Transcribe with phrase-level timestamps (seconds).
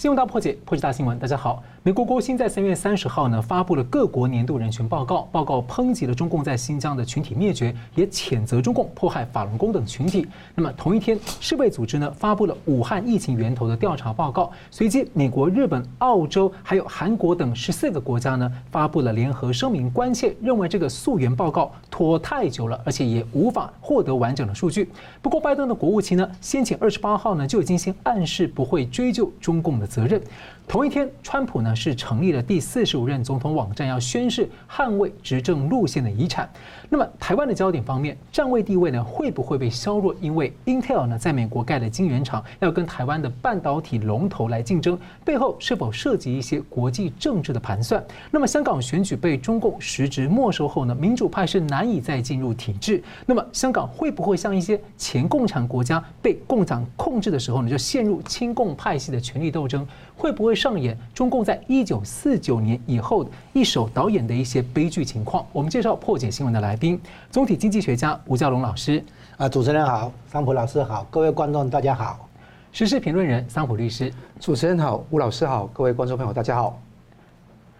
[0.00, 1.18] 新闻大破解，破解大新闻。
[1.18, 10.26] 大家好，美国国务卿在三月三十号呢发布了各国年度人权报告，报告抨击了中共在新疆的群体灭绝，也谴责中共迫害法轮功等群体。
[10.54, 14.50] 那么同一天，世卫组织呢发布了武汉疫情源头的调查报告。
[14.70, 24.88] 随即，美国、日本、澳洲还有韩国等十四个国家呢发布了联合声明，关切认为这个溯源报告拖太久了，而且也无法获得完整的数据。
[25.20, 30.22] 不过，拜登的国务卿呢先前二十八号呢就已经先暗示不会追究中共的责任。
[30.70, 36.48] 同一天，川普呢是成立了第四十五任总统网站，要宣誓捍卫执政路线的遗产。
[36.88, 40.14] 那么，台湾的焦点方面，站位地位呢会不会被削弱？
[40.20, 48.00] 因为 Intel 呢在美国盖了晶圆厂，要跟台湾的半导体龙头来竞争，背后是否涉及一些国际政治的盘算？
[48.30, 53.02] 那么，香港选举被中共实质没收后呢，民主派是难以再进入体制。
[53.26, 59.84] 那么，香港会不会像一些前共产国家被共产控制的时候呢，就陷入亲共派系的权力斗争？
[60.20, 65.46] 会不会上演中共在一九四九年以后一手导演的一些悲剧情况？
[65.50, 69.02] 我们介绍破解新闻的来宾，总体经济学家吴兆龙老师。
[69.38, 72.28] 啊，主持人好，桑普老师好，各位观众大家好。
[72.70, 76.78] 时事评论人桑普律师，主持人好，吴老师好，各位观众朋友大家好。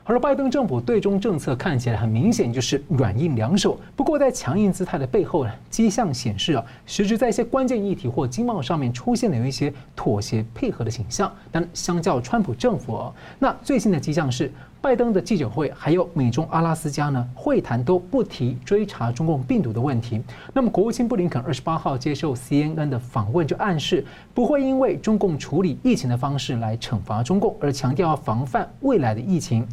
[0.04, 11.32] 而拜登政府对中政策看起来很明显就是软硬两手，不过在强硬姿态的背后呢，迹象显示啊，实质在一些关键议题或经贸上面出现了有一些妥协配合的倾向。
[11.52, 14.50] 但相较川普政府，那最新的迹象是，
[14.82, 20.22] 拜登的记者会还有美中阿拉斯加呢会谈都不提追查中共病毒的问题。
[20.54, 29.66] 那么国务卿布林肯二十八号接受 CNN 的访问就暗示，不会因为中共处理疫情的方式来惩罚中共，而强调要防范未来的疫情。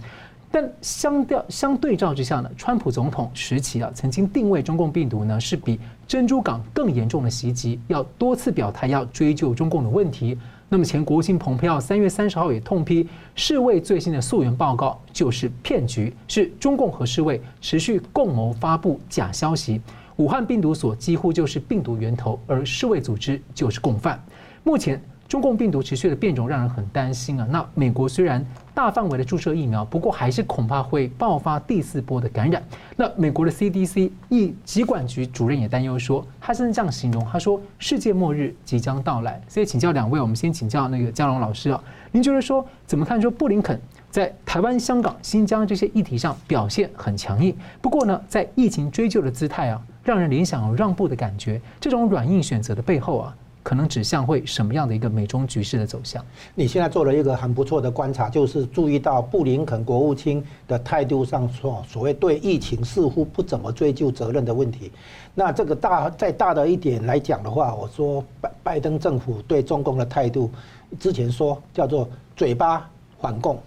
[0.52, 10.38] 但相调相对照之下呢，川普总统时期啊，曾经定位中共病毒呢是比珍珠港更严重的袭击，要多次表态要追究中共的问题。
[10.70, 19.82] 那么前国务卿蓬佩奥三月三十号也痛批世卫最新的溯源报告就是骗局，是中共和世卫持续共谋发布假消息。
[20.18, 24.24] 武汉病毒所几乎就是病毒源头，而世卫组织就是共犯。
[24.64, 25.02] 目前。
[25.28, 27.46] 中共病毒持续的变种让人很担心啊！
[27.52, 28.42] 那美国虽然
[28.78, 32.62] 大范围的注射疫苗，不过还是恐怕会爆发第四波的感染。
[32.96, 39.42] 那美国的 CDC 疫疾管局主任也担忧说，他甚至这样形容，他说世界末日即将到来。
[39.48, 43.20] 所以请教两位，我们先请教那个教龙老师啊，您觉得说怎么看？
[43.20, 51.60] 说布林肯在台湾、香港、新疆这些议题上表现很强硬，不过呢，在疫情追究的姿态啊，让人联想有让步的感觉。
[51.80, 53.36] 这种软硬选择的背后啊。
[53.68, 56.24] 可能指向会什么样的一个美中局势的走向？
[56.56, 64.90] 你现在做了一个很不错的观察，就是注意到布林肯国务卿的态度上说，所谓对疫情似乎不怎么追究责任的问题。
[65.36, 70.50] 那这个大再大的一点来讲的话，我说拜拜登政府对中共的态度，
[70.98, 72.08] 之前说叫做
[72.38, 72.90] 嘴巴
[73.20, 73.60] 反共，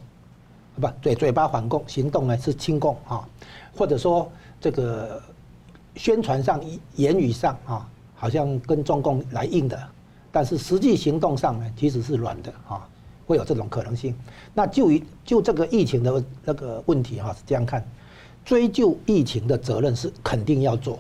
[0.80, 3.28] 不嘴嘴巴反共，行动呢是亲共啊，
[3.76, 5.20] 或者说这个
[5.94, 6.58] 宣传上
[6.96, 7.86] 言语上啊。
[8.20, 9.82] 好像跟中共来硬的，
[10.30, 12.86] 但是实际行动上呢，其实是软的啊，
[13.26, 14.14] 会有这种可能性。
[14.52, 17.82] 那就于就这个疫情的那个问题哈，是这样看，
[18.44, 20.98] 追究疫情的责任是肯定要做。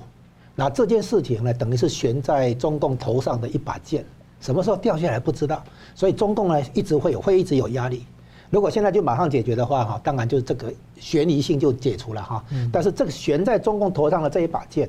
[0.54, 4.02] 那这件事情呢，等于是悬在中共头上的一把剑，
[4.40, 5.62] 什么时候掉下来不知道。
[5.94, 8.06] 所以中共呢，一直会有会一直有压力。
[8.48, 12.42] 如果现在就马上解决的话哈，当然就这个悬疑性就解除了哈。
[12.72, 14.88] 但是这个悬在中共头上的这一把剑。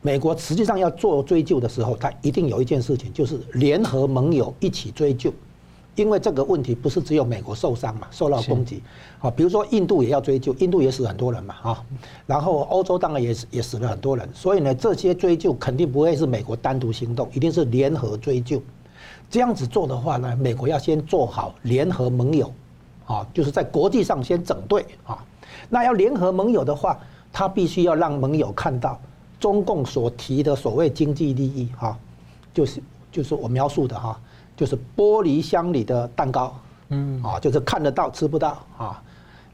[0.00, 5.32] 美国实际上要做追究的时候，他一定有一件事情，就是联合盟友一起追究，
[5.96, 8.80] 因为这个问题不是只有美国受伤嘛，受到攻击，
[9.18, 11.84] 好，比如说印度也要追究，印度也死很多人嘛，啊，
[12.26, 18.62] 然后欧洲当然也也死了很多人，所以呢，这些追究肯定不会是美国单独行动，一定是联合追究。
[19.28, 22.52] 这样子做的话呢，美国要先做好联合盟友，
[23.04, 25.18] 啊，就是在国际上先整队啊，
[25.68, 26.96] 那要联合盟友的话，
[27.32, 28.96] 他必须要让盟友看到。
[29.40, 31.96] 中共所提的所谓经济利益，哈，
[32.52, 32.82] 就是
[33.12, 34.20] 就是我描述的哈，
[34.56, 36.54] 就是玻璃箱里的蛋糕，
[36.88, 39.02] 嗯，啊，就是看得到吃不到啊。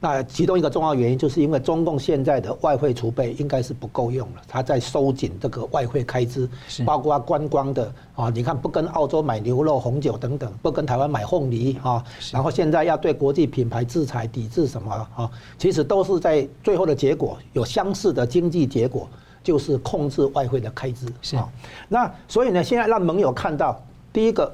[0.00, 6.46] 那其中一个重要原因，就是因为中共现在的外汇储备应该是不够用了，他在收紧这个外汇开支，
[6.84, 19.08] 包括观光的啊，你看不跟澳洲买牛肉、红酒等等，不跟台湾买凤梨啊，然后现在要对国际品牌制裁、抵制什么啊，其实都是在最后的结果有相似的经济结果。
[19.44, 21.48] 就是控制外汇的开支，是啊。
[21.88, 23.78] 那所以呢，现在让盟友看到，
[24.12, 24.52] 第一个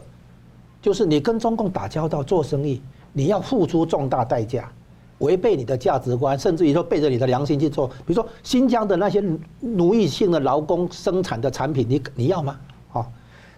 [0.82, 2.82] 就是你跟中共打交道做生意，
[3.12, 4.70] 你要付出重大代价，
[5.18, 7.86] 违背你的价值观，甚至于说背着你的良心去做。
[7.88, 9.22] 比如说新疆的那些
[9.60, 12.58] 奴役性的劳工生产的产品，你你要吗？
[12.92, 13.06] 啊，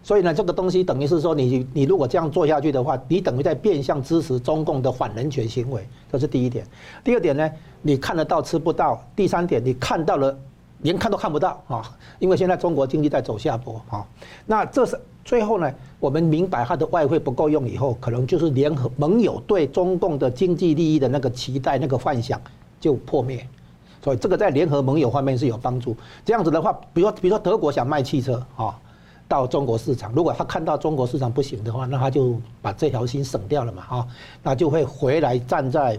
[0.02, 6.66] 所以呢，这个东西等于是说你，你你如果这样做下去的话，你等于在变相支持中共的反人权行为，这是第一点。
[7.02, 7.50] 第二点呢，
[7.80, 10.36] 你看得到吃不到；第三点，你看到了
[10.82, 11.82] 连看都看不到啊，
[12.18, 14.06] 因为现在中国经济在走下坡啊。
[14.46, 22.40] 那这是最后呢，我们明白它的外汇不够用以后，可能就是联合盟友对中共的经济利益的那个期待、那个幻想
[22.80, 23.46] 就破灭。
[24.02, 25.96] 所以这个在联合盟友方面是有帮助。
[26.24, 28.76] 这样子的话，比如说比如说德国想卖汽车啊，
[29.28, 34.06] 到中国市场，如果他看到中国市场不行的话，那他就把这条心省掉了嘛啊，
[34.42, 35.96] 那就会回来站在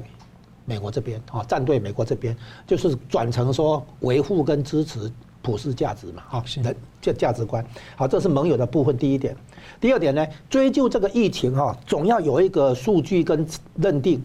[0.65, 5.11] 美国这边啊，站队美国这边，就是转成说维护跟支持
[5.41, 7.65] 普世价值嘛啊，的这价值观。
[7.95, 8.97] 好，这是盟友的部分。
[8.97, 9.35] 第一点，
[9.81, 13.45] 第二点呢，追究这个疫情哈，总要有一个数据跟
[13.75, 14.23] 认定。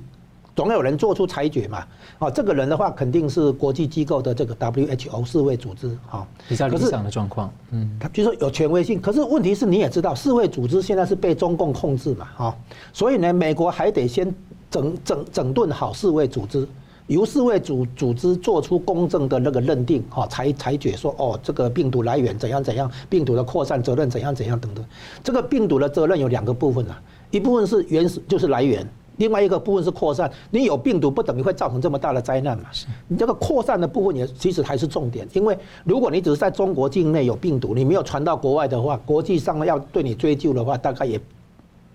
[0.54, 1.86] 总有人做出裁决嘛？
[2.18, 7.48] 啊，这个人的话肯定是国际机构的这个 WHO 世卫组织啊，比较理想的状况。
[7.70, 12.28] 嗯，他就说有权威性，可是问题是你也知道，世卫组织现在是被中共控制嘛？
[12.36, 12.56] 啊，
[12.92, 14.34] 所以呢，美国还得先
[14.70, 16.66] 整整整顿好世卫组织，
[17.06, 24.84] 由世卫组组织做出公正的那个认定，哈，裁裁决说哦，这个病毒来源怎样怎样，病毒的扩散责任怎样怎样等等。
[25.24, 27.00] 这个病毒的责任有两个部分啊，
[27.30, 28.86] 一部分是原始，就是来源。
[29.16, 32.66] 另外一个部分是扩散，你有病毒不等于会造成这么大的灾难嘛？
[33.08, 41.20] 你这个扩散的部分也其实还是重点，因为如果你只是在中国境内有病毒，你没有传到国外的话，国际上要对你追究的话，大概也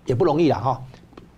[0.04, 0.82] 也不容易了哈，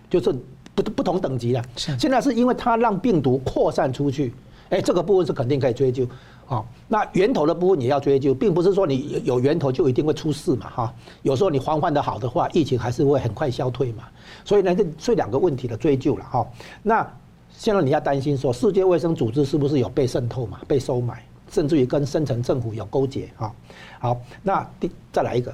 [0.09, 0.35] 就是
[0.83, 1.63] 不不同等级的。
[1.75, 4.33] 现在是因为它让病毒扩散出去，
[4.69, 6.07] 哎，这个部分是肯定可以追究。
[6.47, 10.93] 啊，那源头的部分也要追究，并不是说你有源头就一定会出事嘛，哈。
[11.23, 14.05] 有时候你防范的好的话，疫情还是会很快消退嘛。
[14.45, 16.47] 所以呢，这这两个问题的追究了哈。
[16.81, 17.05] 那
[17.51, 21.21] 现在你要担心说，世界卫生组织是不是有被渗透嘛，被收买，
[21.51, 23.53] 甚至于跟深层政府有勾结哈？
[23.99, 25.53] 好，那第再来一个。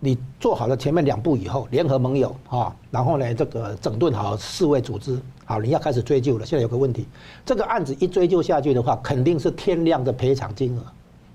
[0.00, 6.46] 你做好了前面两步以后，联合盟友啊，然后呢，这个整顿好世卫组织，好，你要开始追究了。
[6.46, 7.04] 现在有个问题，
[7.44, 10.82] 这个案子一追究下去的话，肯定是天量的赔偿金额，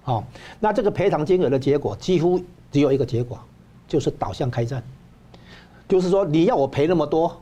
[0.03, 0.23] 好，
[0.61, 2.39] 那这个赔偿金额的结果几乎
[2.71, 3.37] 只有一个结果，
[3.85, 4.81] 就是导向开战，
[5.89, 7.35] 就是说你要我赔那么多，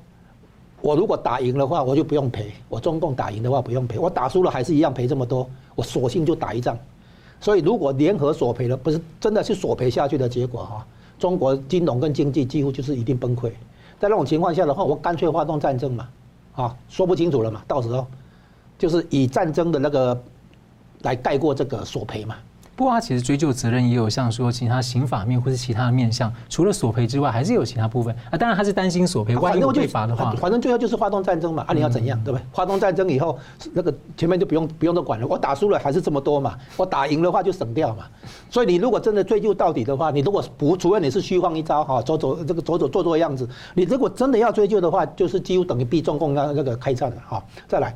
[0.81, 6.75] 我如果打赢的话，我就不用赔；我中共打赢的话不用赔；我打输了还是一样赔这么多，我索性就打一仗。
[7.39, 10.87] 所以如果联合索赔了，不是真的是索赔下去的结果哈。
[11.21, 13.51] 中国金融跟经济几乎就是一定崩溃，
[13.99, 16.09] 在那种情况下的话，我干脆发动战争嘛，
[16.55, 18.07] 啊，说不清楚了嘛，到时候
[18.75, 20.19] 就是以战争的那个
[21.03, 22.35] 来盖过这个索赔嘛。
[22.73, 28.37] 不过，他其实追究责任也有像说其他刑法面或是其他的面向，除了索赔之外，还是有其他部分啊。
[28.37, 31.63] 当然，他是担心索赔万一被罚的话，反正最后就是发动战争嘛。
[31.67, 32.43] 啊，你要怎样，对不对？
[32.53, 33.37] 发动战争以后，
[33.73, 35.27] 那个前面就不用不用都管了。
[35.27, 38.05] 我打输了还是这么多嘛，我打赢的话就省掉嘛。
[38.49, 47.43] 所以你如果真的追究到底的话，你如果不，除非你是虚晃一招哈，走走这个走走做做样子，你如果真的要追究的话，就是几乎等于逼中共那那个开战了哈。
[47.67, 47.95] 再来。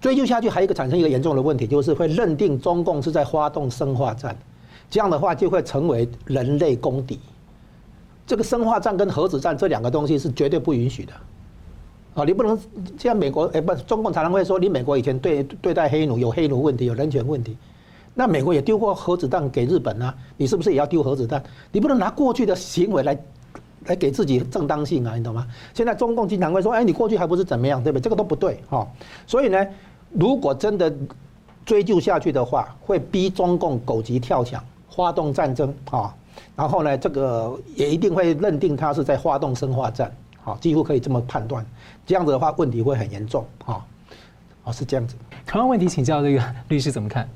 [0.00, 4.36] 追究下去，还有一个产生一个严重的问题，就是会认定中共是在发动生化战，
[4.88, 7.18] 这样的话就会成为人类公敌。
[8.26, 11.12] 这个生化战跟核子战这两个东西是绝对不允许的。
[12.14, 12.58] 啊，你不能
[12.98, 17.56] 像美国，哎，不，中共常常会说，你美国以前对对待黑奴有黑奴问题，有人权问题，
[18.14, 21.42] 那美国也丢过核子弹给日本啊，你是不是也要丢核子弹？
[21.70, 23.16] 你不能拿过去的行为来
[23.86, 25.46] 来给自己正当性啊，你懂吗？
[25.74, 28.02] 现在中共经常会说，哎，你过去还不是怎么样，对不对？
[28.02, 28.86] 这个都不对，哈。
[29.26, 29.66] 所以呢。
[30.10, 30.90] 如果真的
[31.66, 36.14] 追究下去的话，会逼中共狗急跳墙，发动战争啊！
[36.56, 40.10] 然后呢，这个也一定会认定他是在发动生化战，
[40.44, 41.62] 啊，几乎可以这么判断。
[42.06, 43.84] 这样子的话，问题会很严重啊！
[44.64, 45.14] 哦，是这样子。
[45.46, 47.28] 同样问题，请教这个律师怎么看？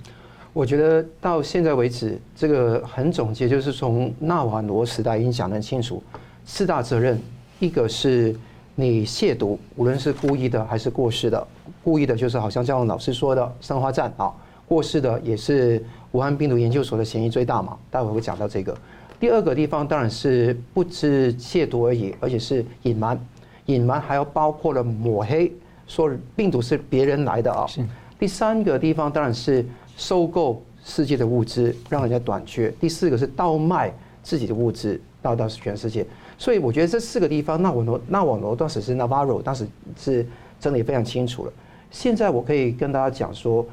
[0.55, 6.03] 我觉得到现在为止，这个很总结，就是从纳瓦罗时代已经讲得很清楚，
[6.45, 7.21] 四大责任，
[7.59, 8.35] 一个是。
[8.75, 11.47] 你亵渎，无论是故意的还是过失的，
[11.85, 14.33] 故意的就是好像像老师说的生化战啊，
[14.67, 17.77] 过失的也是武汉病毒研究所的嫌疑最大嘛。
[17.91, 18.75] 待会会讲到这个。
[19.21, 23.21] 第二个地方当然是不止亵渎而已，而且是隐瞒，
[23.67, 25.53] 隐瞒还要包括了抹黑，
[25.87, 27.67] 说病毒是别人来的啊。
[27.67, 27.85] 是。
[28.19, 29.63] 第三个地方当然是
[29.99, 32.71] 收购世界的物资，让人家短缺。
[32.81, 36.07] 第四个是倒卖自己的物资，到到全世界。
[36.43, 39.65] 所以我觉得这四个地方，纳瓦罗纳瓦罗当时是 Navarro，当时
[39.97, 40.27] 是
[40.59, 41.53] 真的也非常清楚了。
[41.93, 43.65] 现在我可以跟大家讲说，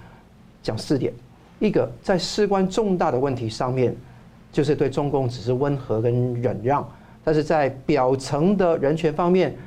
[0.62, 1.12] 讲四点：
[1.58, 3.96] 一个在事关重大的问题上面，
[4.52, 6.84] 就是对中共只是温和跟忍让；
[7.24, 9.58] 但是在表层的人权方面，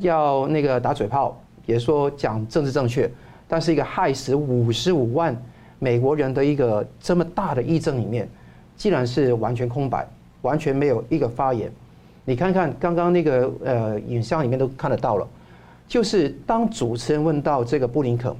[0.00, 3.10] 要那个打嘴炮，也说讲政治正确。
[3.48, 5.34] 但是一个害死五十五万
[5.78, 8.28] 美国人的一个这么大的议政里面，
[8.76, 10.06] 既然是完全空白。
[10.42, 11.72] 完全没有一个发言。
[12.24, 15.26] 你看看刚刚那个呃影像里面都看得到了，
[15.88, 18.34] 就是当主持人问到这个布林肯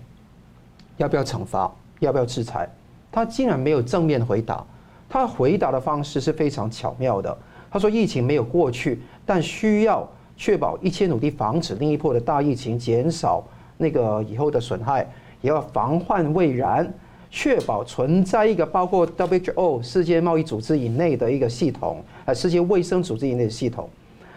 [0.98, 2.68] 要不要惩罚、要不要制裁，
[3.10, 4.64] 他竟然没有正面回答。
[5.08, 7.36] 他回答的方式是非常巧妙的。
[7.70, 13.42] 他说：“疫情没有过去，但需要确保一切努力防止另一波的大疫情，减少
[13.76, 15.06] 那个以后的损害，
[15.40, 16.90] 也要防患未然，
[17.34, 23.88] 确保存在一个包括 WHO 世界贸易组织以内的一个系统，呃，世界卫生组织以内的系统，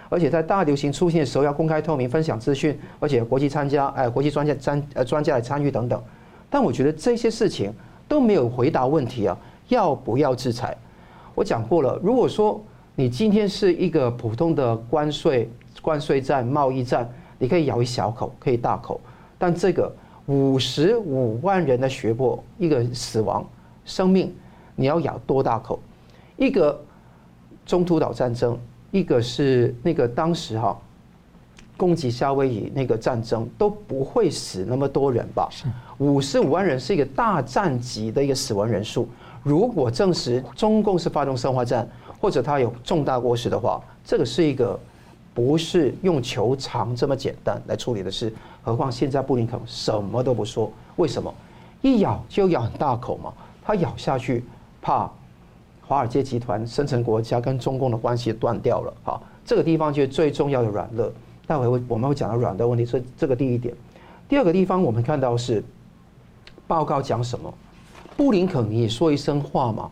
[0.07, 6.01] 而且在大流行出现的时候要公开透明分享资讯，而且国际参加，哎，国际专家参呃专家来参与等等。
[6.49, 7.71] 但我觉得这些事情
[8.07, 9.37] 都没有回答问题啊。”
[9.67, 10.77] 要不要制裁？
[11.33, 11.99] 我讲过了。
[12.03, 15.49] 如果说你今天是一个普通的关税、
[15.81, 19.01] 关税战、贸易战，你可以咬一小口，可以大口。
[19.39, 19.91] 但这个
[20.27, 23.45] 五十五万人的血泊，一个死亡
[23.83, 24.33] 生命，
[24.75, 25.79] 你要咬多大口？
[26.37, 26.79] 一个
[27.65, 28.57] 中途岛战争，
[28.91, 30.77] 一个是那个当时哈
[31.77, 35.49] 攻击夏威夷那个战争，都不会死那么多人吧？
[35.99, 39.07] 五十五万人是一个大战级的一个死亡人数。
[39.43, 41.87] 如果证实中共是发动生化战，
[42.19, 44.79] 或者他有重大过失的话，这个是一个
[45.35, 48.33] 不是用求偿这么简单来处理的事。
[48.63, 51.31] 何况现在布林肯什么都不说，为什么？
[51.81, 53.31] 一咬就咬很大口嘛，
[53.63, 54.43] 他咬下去
[54.81, 55.11] 怕
[55.85, 58.93] 华尔街集团、深层国家跟中共的关系断掉了。
[59.03, 61.11] 好，这个地方就是最重要的软肋。
[61.45, 63.75] 待会我们会讲到软的问题，所以这个第一点。
[64.27, 65.63] 第二个地方我们看到是
[66.65, 67.53] 报告讲什么？
[68.17, 69.91] 布林肯，你说一声话嘛？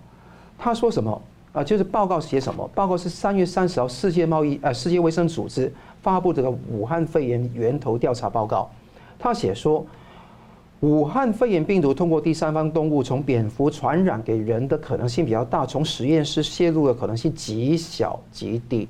[0.57, 1.21] 他说什么
[1.53, 1.63] 啊？
[1.63, 2.69] 就是报告写什么？
[2.75, 8.69] 报告是三月三十号世界贸易呃世界卫生组织发布这个武汉肺炎源头调查报告。
[9.17, 9.85] 他写说，
[10.81, 18.89] 武汉肺炎病毒通过第三方动物从蝙蝠传染给人的可能性比较大，从实验室泄露的可能性极小极低。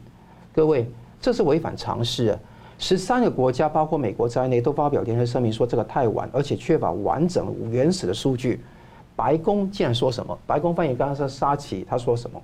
[0.52, 0.90] 各位，
[1.22, 2.40] 这是违反常识啊！
[2.80, 8.60] 十三个国家，包括美国在内，都发表联合声明说这个太晚，而且缺乏完整原始的数据。
[9.16, 10.36] 白宫竟然说什么？
[10.48, 12.42] 白宫发言刚刚说沙奇，他说什么？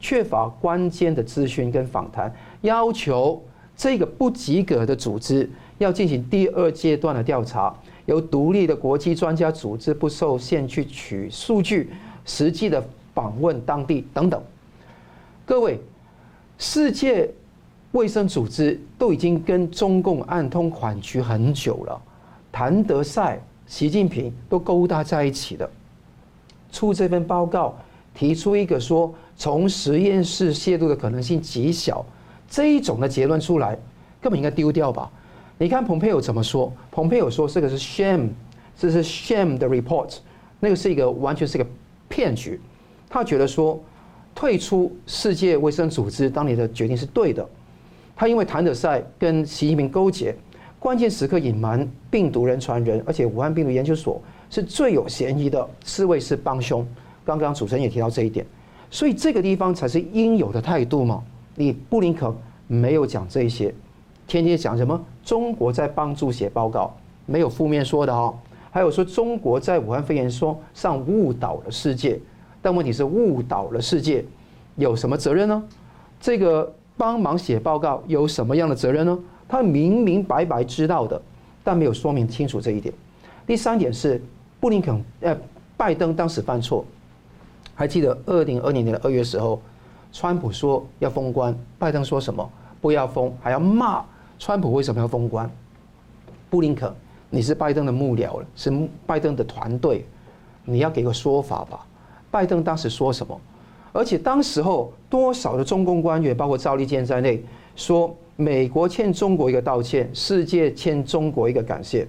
[0.00, 3.42] 缺乏关键的资讯跟访谈，要求
[3.76, 7.74] 这个不及格的组织要进行第二阶段的调查，
[8.06, 11.90] 由独立的国际专家组织不受限去取数据，
[12.24, 12.82] 实际的
[13.14, 14.42] 访问当地等等。
[15.44, 15.80] 各位，
[16.58, 17.30] 世界
[17.92, 22.00] 卫生组织都已经跟中共暗通款曲很久了，
[22.52, 25.68] 谭德赛、习近平都勾搭在一起的。
[26.70, 27.74] 出这份报告，
[28.18, 32.04] 提出一个说从实验室泄露的可能性极小，
[32.50, 33.78] 这一种的结论出来，
[34.20, 35.08] 根本应该丢掉吧？
[35.56, 36.72] 你看蓬佩奥怎么说？
[36.90, 38.30] 蓬佩奥说这个是 shame，
[38.76, 40.16] 这是 shame 的 report，
[40.58, 41.66] 那个是一个完全是一个
[42.08, 42.60] 骗局。
[43.08, 43.80] 他觉得说
[44.34, 47.48] 退出世界卫生组织当年的决定是对的。
[48.16, 50.34] 他因为谭德塞跟习近平勾结，
[50.80, 54.20] 关键时刻隐瞒病毒人传人，而且武汉病毒研究所。
[54.50, 56.84] 是最有嫌疑的，四位是帮凶。
[57.28, 58.46] 刚刚主持人也提到这一点，
[58.90, 61.22] 所以这个地方才是应有的态度嘛。
[61.54, 62.32] 你布林肯
[62.66, 63.74] 没有讲这些，
[64.26, 64.98] 天天讲什么？
[65.22, 68.34] 中国在帮助写报告，没有负面说的哦。
[68.70, 72.18] 还有说中国在武汉肺炎说上误导了世界，
[72.62, 74.24] 但问题是误导了世界
[74.76, 75.62] 有什么责任呢？
[76.18, 79.18] 这个帮忙写报告有什么样的责任呢？
[79.46, 81.20] 他明明白白知道的，
[81.62, 82.94] 但没有说明清楚这一点。
[83.46, 84.18] 第三点是。
[84.60, 85.38] 布林肯，呃，
[85.76, 86.84] 拜登当时犯错，
[87.78, 89.62] 还记得二零二零年的二月时候，
[90.12, 92.50] 川普说要封关，拜登说什么？
[92.80, 94.04] 不要封，还要骂
[94.36, 95.48] 川普为什么要封关？
[96.50, 96.92] 布林肯，
[97.30, 98.72] 你是拜登的幕僚了，是
[99.06, 100.04] 拜登的团队，
[100.64, 101.86] 你要给个说法吧。
[102.32, 103.40] 拜登当时说什么？
[103.92, 107.40] 而且当时候多少的中共官员，包括赵立坚在内，
[107.76, 112.04] 说美国欠中国一个道歉，世界欠中国一个感谢。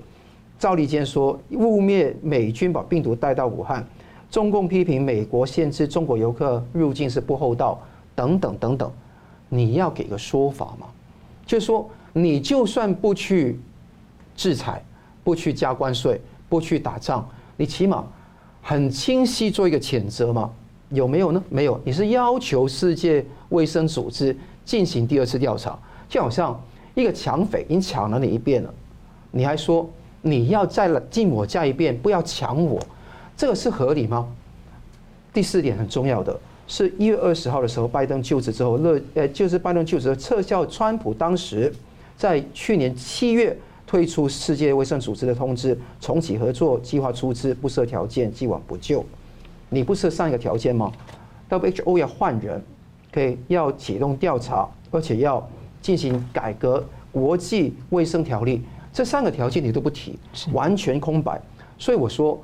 [0.58, 3.88] 赵立坚说：“污蔑美军把病毒带到武汉，
[4.30, 7.80] 中共批评美国限制中国游客入境是不厚道，
[8.16, 8.92] 等等等等。
[9.50, 10.88] 你要给个说法吗？
[11.46, 13.60] 就是说，你就算不去
[14.36, 14.84] 制裁，
[15.24, 18.06] 不去加关税，不去打仗，你起码
[18.62, 20.52] 很清晰做一个谴责嘛？
[20.90, 21.44] 有没有呢？
[21.50, 21.80] 没有。
[21.84, 26.60] 你是要求世界卫生组织进行第二次调查，就好像
[26.94, 28.74] 一个抢匪已经抢了你一遍了，
[29.32, 29.90] 你还说。”
[30.22, 32.78] 你要再来进我家一遍，不要抢我，
[33.40, 34.28] 这个是合理吗？
[35.32, 41.74] 第四点很重要的是，一月二十号的时候，拜登就职之后，乐呃就是拜登就职撤销川普当时
[42.18, 49.06] 在去年七月退出世界卫生组织的通知，重启合作计划出资，不设条件，既往不咎。
[49.70, 50.92] 你不设上一个条件吗
[51.50, 52.62] ？WHO 要换人，
[53.10, 55.50] 可以要启动调查，而且要
[55.82, 60.20] 进行改革国际卫生条例，这三个条件你都不提，
[60.52, 61.42] 完全空白。
[61.78, 62.38] 所以我说，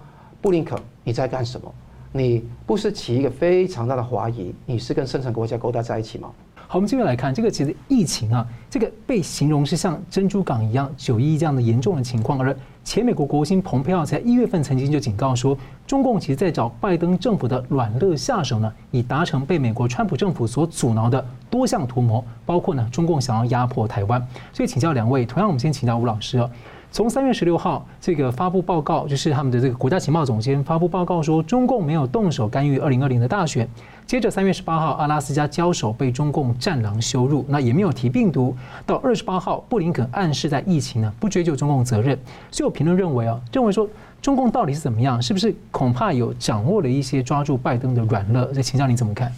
[0.45, 1.73] 布林肯你在干什么？
[2.11, 6.29] 你不是起一个非常大的怀疑，你是跟生产国家勾搭在一起吗？
[6.67, 12.39] 好，我们接着来看这个，其实疫情啊，这个被形容是像珍珠港一样九一这样的严重的情况。
[12.39, 24.23] 而前美国国务卿蓬佩奥在一月份曾经就警告说，中共其实在找拜登政府的软肋下手呢，以达成被美国川普政府所阻挠的多项图谋，包括呢中共想要压迫台湾。
[24.53, 26.47] 所以请教两位，同样我们先请教吴老师哦。
[26.95, 33.67] 从三月十六号这个发布报告，就是他们的这个国家情报总监发布报告说，中共没有动手干预二零二零的大选。
[34.07, 38.55] 接着三月十八号，阿拉斯加交手被中共战狼羞辱，那也没有提病毒。
[38.85, 42.17] 到二十八号，布林肯暗示在疫情呢不追究中共责任。
[42.49, 43.85] 所以有评论认为啊，认为说
[44.21, 45.21] 中共到底是怎么样？
[45.21, 48.49] 是不是恐怕有掌握了一些抓住拜登的软肋？
[48.53, 49.29] 这请教你怎么看？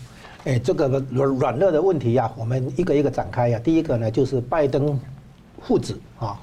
[0.44, 3.60] 哎，这个软软肋的问题呀，我们一个一个展开呀。
[3.64, 5.00] 第一个呢，就是拜登
[5.64, 6.40] 父子啊。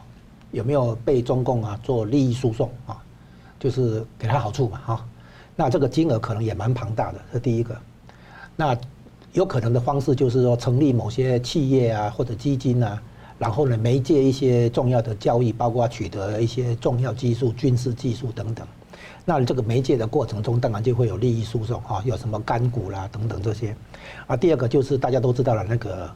[0.55, 3.03] 有没有被中共啊做利益输送啊？
[3.59, 5.07] 就是给他好处嘛哈。
[5.57, 7.77] 那这个金额可能也蛮庞大的，这第一个。
[8.55, 8.77] 那
[9.33, 13.03] 有可能的方式就是说成立某些企业啊或者基金啊，
[13.37, 18.65] 然后呢媒介一些重要的交易，包括取得一些重要技术、军事技术等等。
[19.25, 23.75] 那这个媒介的过程中，当然就会有利益输送啊，有什么干股啦等等这些。
[24.29, 26.09] 啊，第二个就是大家都知道了那个。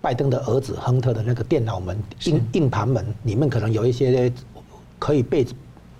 [0.00, 4.32] 拜登的儿子亨特的那个电脑门硬硬盘门里面可能有一些
[4.98, 5.46] 可以被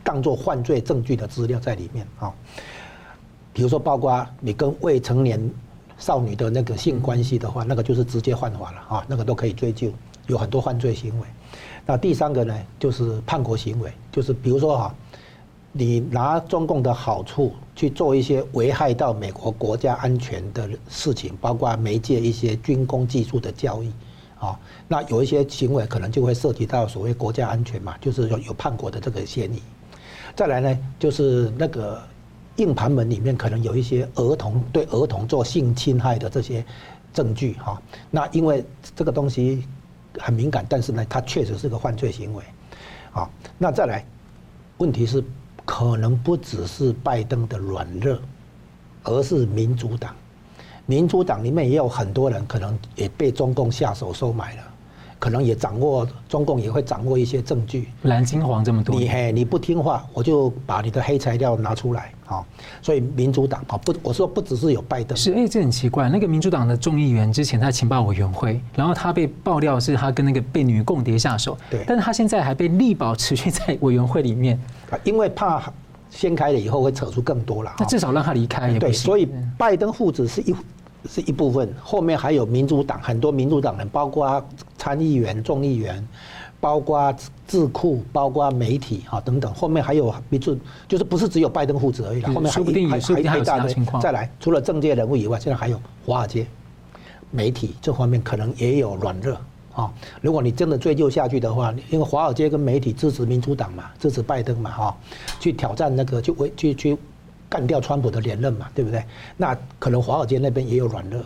[0.03, 2.33] 当作犯罪证据的资料在里面啊，
[3.53, 5.51] 比如说包括你跟未成年
[5.99, 9.91] 少女的那个性关系的话，那个就是直接犯法了啊，那个都可以追究，
[10.27, 11.27] 有很多犯罪行为。
[11.85, 14.95] 那第三个呢，就是叛国行为，就是比如说哈。
[15.73, 23.91] 你拿中共的好处去做一些危害到美国国家安全的事情，包括媒介一些军工技术的交易，
[24.39, 24.55] 啊，
[24.87, 29.63] 那有一些行为可能就会涉及到所谓国家安全嘛，就是有有叛国的这个嫌疑。
[30.37, 32.03] 再来呢，就是那个
[32.57, 36.63] 硬盘门里面可能有一些儿童对儿童做性侵害的这些
[37.15, 38.63] 证据哈，那因为
[38.95, 39.67] 这个东西
[40.19, 42.45] 很敏感，但是呢，它确实是个犯罪行为，
[43.13, 44.05] 啊，那再来，
[44.77, 45.25] 问题是。
[45.73, 48.19] 可能不只是拜登的软弱，
[49.05, 50.13] 而是民主党。
[50.85, 54.63] 民主党里面也有很多人可能也被中共下手收买了，
[55.21, 57.91] 可能也掌握中共也会掌握一些证据。
[58.03, 62.43] 蓝金黄这么多，你嘿你不听话，我就把你的黑材料拿出来啊！
[62.81, 65.15] 所以民主党啊不，我说不只是有拜登。
[65.17, 66.09] 是哎，这很奇怪。
[66.09, 74.59] 那个民主党的众议员之前他情报委员会，然后他被爆料是他跟那个被女共谍下手，对，但是他现在还被力保持续在委员会里面。
[75.05, 75.71] 因为怕
[76.09, 79.29] 掀开了以后会扯出更多了，那至少让他离开也所以
[79.59, 80.55] 拜登父子是一
[81.09, 84.45] 是一部分，后面还有民主党很多民主党人，包括
[84.77, 86.07] 参议员、众议员，
[86.61, 87.15] 包括
[87.47, 94.03] 智库，包括媒体啊等等，后面还有民主，就是不是只有拜登父子而已了，后面还有还还有其他情况。
[94.03, 96.47] 再来，除了政界人物以外，现在还有华尔街
[97.31, 99.37] 媒体这方面可能也有软弱。
[99.73, 104.97] 啊，如果你真的追究下去的话，因为华尔街跟媒体支持民主党嘛，支持拜登嘛，哈，
[105.39, 106.99] 去挑战那个，去为去去
[107.51, 109.05] 干掉川普的连任嘛，对不对？
[109.37, 111.19] 那可能华尔街那边也有软肋，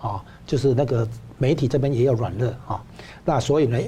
[0.00, 2.80] 啊，就是那个媒体这边也有软肋，啊，
[3.24, 3.78] 那所以呢，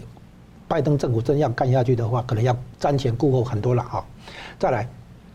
[0.67, 4.05] 拜登政府真要干下去的话，可能要瞻前顾后很多了，哈。
[4.59, 4.89] 再来，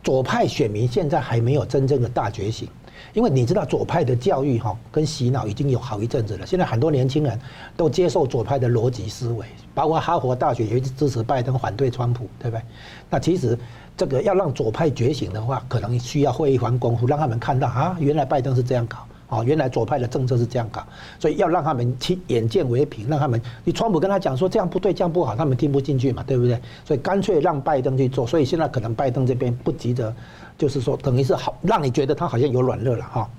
[0.04, 2.68] 左派选民现在还没有真正的大觉醒。
[3.14, 7.40] 因为你知道左派的教育哈跟洗脑已经有好一阵子了，现在很多年轻人
[7.76, 12.62] 都接受左派的逻辑思维，包括哈佛大学也支持拜登，反对川普，对不对？
[13.10, 13.58] 那其实
[13.98, 20.86] 这个要让左派觉醒的话，可能需要会一番功夫，让他们看到啊，原来拜登是这样搞，啊，原来左派的政策是这样搞，
[21.20, 26.62] 所以要让他们亲眼见为凭，让他们你川普跟他讲说这样不对，这样不好，他们听不进去嘛，对不对？
[26.86, 30.14] 所以干脆让拜登去做，所以现在可能拜登这边不急着。
[30.58, 33.30] 就是说，等于是好让你觉得他好像有软肋了哈。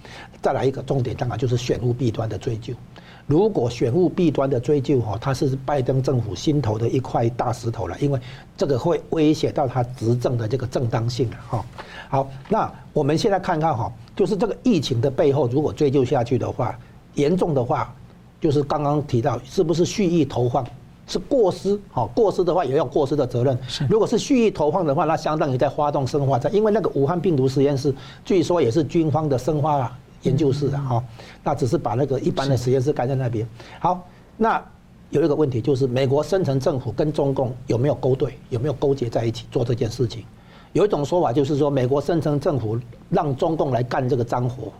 [0.41, 2.73] 再来一个重点，当然就是选务弊端的追究。
[3.29, 8.19] 如果选务弊端的追究哈，它是拜登政府心头的一块大石头了，因为
[8.57, 11.67] 这个会威胁到他执政的这个正当性了哈。
[12.09, 16.75] 好，那我们现在看看哈，就是这个疫情的背后，如果追究下去的话，
[17.17, 17.95] 严重的话，
[18.41, 20.67] 就是刚刚提到是不是蓄意投放？
[21.07, 23.59] 是过失，好过失的话也有过失的责任。
[23.91, 31.03] 如果是蓄意投放的话，那相当于在发动生化战，因为那个武汉病毒实验室据说也是军方的生化研究室的哈，
[31.43, 33.47] 那只是把那个一般的实验室盖在那边。
[33.81, 34.63] 好，那
[35.11, 40.25] 有一个问题就是美国深层政府跟中共有没有勾兑，有没有勾结在一起做这件事情？
[40.73, 42.79] 有一种说法就是说，美国深层政府
[43.09, 44.73] 让中共来干这个脏活。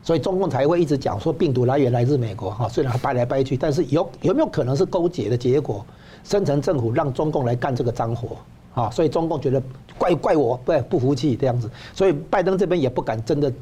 [0.00, 2.68] 所以中共才会一直讲说病毒来源来自美国哈。
[2.68, 5.84] 虽然掰来掰去，但是有有没有可能是勾结的结果？
[6.24, 8.36] 深层政府让中共来干这个脏活
[8.74, 9.62] 啊，所以中共觉得
[9.98, 13.52] 怪怪我不不服气这样子，所以拜登这边也不敢真的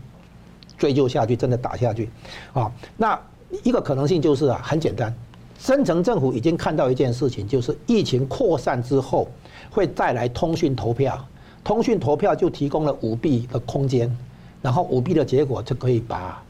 [0.78, 2.08] 追究下去，真的打下去
[2.52, 2.70] 啊。
[2.96, 3.18] 那
[3.62, 5.14] 一个可能性就是啊，很简单，
[5.58, 9.28] 深层政府已经看到一件事情，就是疫情扩散之后
[9.70, 11.18] 会带来通讯投票，
[11.62, 14.14] 通讯投票就提供了舞弊的空间，
[14.60, 16.42] 然后舞弊的结果就可以把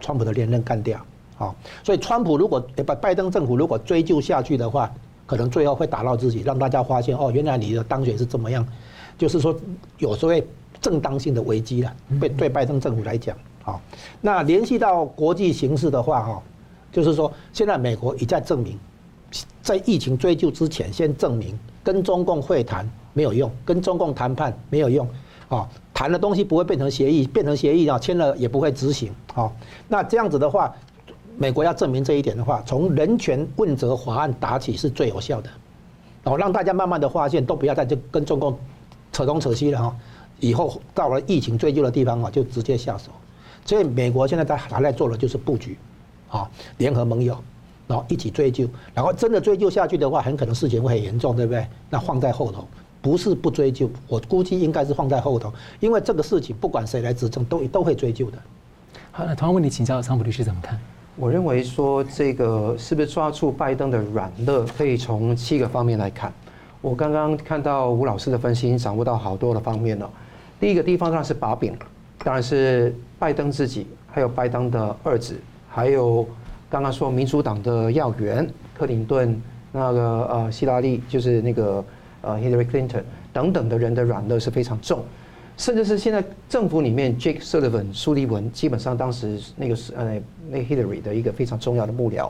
[0.00, 1.00] 川普的连任干掉
[1.38, 1.54] 啊。
[1.84, 4.92] 所以川普如果把拜登政府如果追究下去的话，
[5.24, 8.66] 可能最后会打到自己，让大家发现哦，原来你的当选是怎么样，
[9.16, 9.56] 就是说
[9.98, 10.46] 有所谓
[10.80, 11.92] 正当性的危机了。
[12.20, 13.36] 对对，拜登政府来讲，
[13.66, 13.80] 好，
[14.20, 16.42] 那联系到国际形势的话，哈，
[16.92, 18.78] 就是说现在美国已在证明，
[19.60, 25.06] 在疫情追究之前，先证明跟中共会谈没有用，跟中共谈判没有用，
[25.48, 29.52] 啊，谈的东西不会变成协议，变成协议啊，签了也不会执行，啊，
[29.88, 30.72] 那这样子的话。
[31.38, 35.50] 美国要证明这一点的话，从人权问责法案打起是最有效的，
[36.24, 38.58] 哦，让大家慢慢的发现，都不要再就跟中共
[39.12, 39.94] 扯东扯西了哈。
[40.40, 43.10] 以后到了疫情追究的地方啊，就直接下手。
[43.66, 45.76] 所以美国现在在还在做的就是布局，
[46.30, 46.48] 啊，
[46.78, 47.36] 联合盟友，
[47.86, 48.66] 然后一起追究。
[48.94, 51.66] 然后真的追究下去的话，很可能事情会很严重，对不对？
[51.90, 52.66] 那放在后头，
[53.02, 58.38] 不是不追究，我估计应该是放在后头，因为这个事情不管谁来执政，都都会追究的。
[59.10, 60.78] 好，那同样问你请教桑普律师怎么看？
[61.16, 66.32] 我认为说这个是不是抓住拜登的软肋，可以从七个方面来看。
[66.82, 70.08] 我刚刚看到吴老师的分析，掌握到好多的方面了。
[70.60, 71.74] 第一个地方当然是把柄，
[72.26, 75.36] 当然是拜登自己，还有拜登的二子，
[75.68, 76.26] 还有
[76.68, 78.44] 刚刚说民主党的要员
[78.76, 81.84] 克林顿，那个呃希拉里就是那个
[82.22, 85.04] 呃 Hillary Clinton 等等的人的软肋是非常重。
[85.56, 92.28] 甚至是现在政府里面，Jake Sullivan 苏利文基本上当时那个是呃那 Hillary 的一个非常重要的幕僚。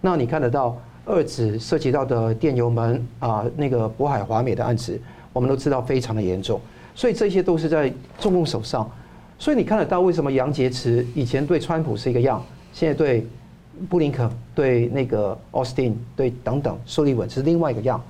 [0.00, 5.00] 那你看得到二子涉及到的电邮门啊，那个渤海华美的案子，
[5.32, 6.60] 我们都知道非常的严重。
[6.92, 8.90] 所以这些都是在中共手上。
[9.38, 13.26] 所以你看得到为什么杨洁篪以前对川普是一个样，现在对
[13.88, 18.02] 布林肯、对那个奥斯汀、对等等苏利文是另外一个样，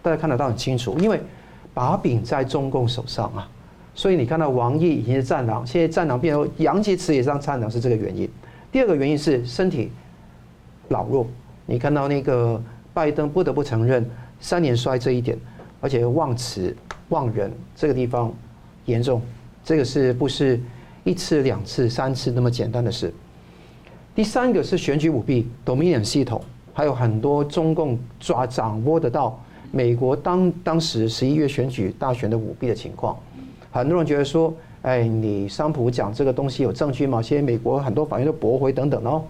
[0.00, 1.20] 大家看得到很清楚，因为
[1.74, 3.50] 把柄在中共手上啊。
[3.94, 8.30] 所以你看到王毅已经是战狼，现在战狼变成杨洁篪也是战狼，是这个原因。
[8.70, 9.90] 第二个原因是身体
[10.90, 11.26] 老弱，
[11.66, 12.62] 你看到那个
[12.94, 15.36] 拜登不得不承认三年衰这一点，
[15.80, 16.72] 而且忘词
[17.08, 18.32] 忘人这个地方
[18.84, 19.20] 严重，
[19.64, 20.60] 这个是不是
[21.04, 23.12] 一次两次三次那么简单的事？
[24.14, 26.42] 第三个是选举舞弊，Dominion 系统，
[26.72, 29.40] 还有很多中共抓掌握得到
[29.70, 33.16] 美国当当时十一月选举大选的舞弊的情况。
[33.70, 37.22] 很多人觉得说，哎，你桑普讲这个东西有证据吗？
[37.22, 39.22] 现在美国很多法院都驳回等等哦。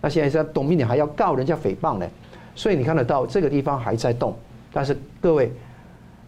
[0.00, 2.06] 那现在是董秘，你还要告人家诽谤呢？
[2.54, 4.34] 所以你看得到这个地方还在动。
[4.72, 5.52] 但是各位，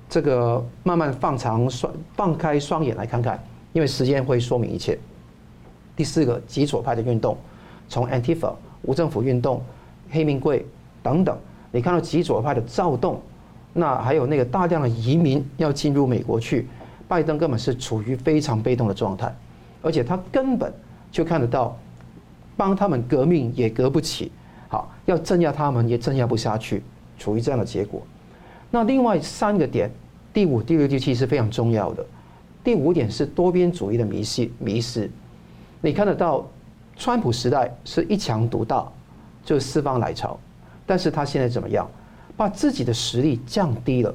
[0.08, 3.42] 这个慢慢放长双放开双眼来看看，
[3.72, 4.98] 因为时间会说明一切。
[5.94, 7.36] 第四个极左派的运动，
[7.88, 9.62] 从 Antifa 无政府运动、
[10.10, 10.64] 黑名贵
[11.02, 11.36] 等等，
[11.70, 13.20] 你看到极左派的躁动，
[13.72, 16.66] 那还有那个大量的移民要进入美国去。
[17.06, 19.34] 拜登根本是处于非常被动的状态，
[19.80, 20.72] 而且他根本
[21.10, 21.76] 就看得到，
[22.56, 24.30] 帮他们革命也革不起，
[24.68, 26.82] 好，要镇压他们也镇压不下去，
[27.18, 28.02] 处于这样的结果。
[28.70, 29.90] 那另外三个点，
[30.32, 32.04] 第五、第六、第七是非常重要的。
[32.62, 35.10] 第五点是多边主义的迷信迷失，
[35.80, 36.46] 你看得到，
[36.96, 38.86] 川普时代是一强独大，
[39.44, 40.38] 就是四方来朝，
[40.86, 41.88] 但是他现在怎么样？
[42.36, 44.14] 把自己的实力降低了，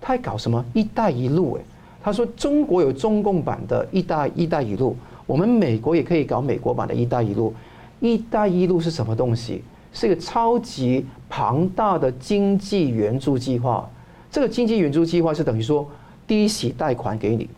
[0.00, 1.62] 他还搞什么“一带一路”哎？
[2.02, 7.54] 他说：“中国有中共版的一带一带一路，我们美国也可以搞美国版的一带一路。
[8.00, 9.64] 一带一路是什么东西？
[9.94, 13.88] 是一个超级庞大的经济援助计划。
[14.30, 15.88] 这个经济援助计划是等于说
[16.26, 17.48] 低息贷款给你，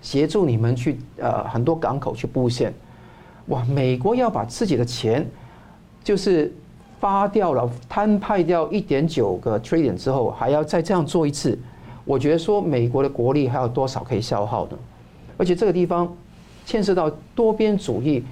[0.00, 2.72] 协助你们去呃很多港口去布线。
[3.46, 5.28] 哇，美国要把自己的钱
[6.04, 6.50] 就是
[7.00, 11.58] 发掉了，摊派掉一点九个 trillion 之后，还要再这样做一次。”
[12.04, 14.76] 我觉得说美国的国力还有多少可以消耗的，
[15.36, 16.12] 而且这个地方
[16.66, 18.24] 牵涉到多边主义。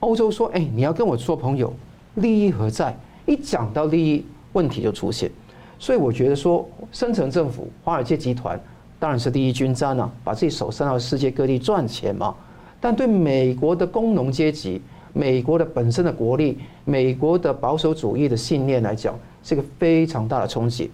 [0.00, 1.72] 欧洲说：“哎，你要跟我做朋友，
[2.20, 5.30] 利益何在？”一讲到利益，问题就出现。
[5.78, 8.60] 所以我觉得说，深层政府、华尔街集团
[8.98, 12.34] 当然是利益均沾啊，把自己手伸到世界各地赚钱嘛。
[12.80, 14.80] 但对美国的工农阶级、
[15.12, 20.90] 美国的本身的国力、美国的保守主义的信念来讲，是一个非常大的冲击。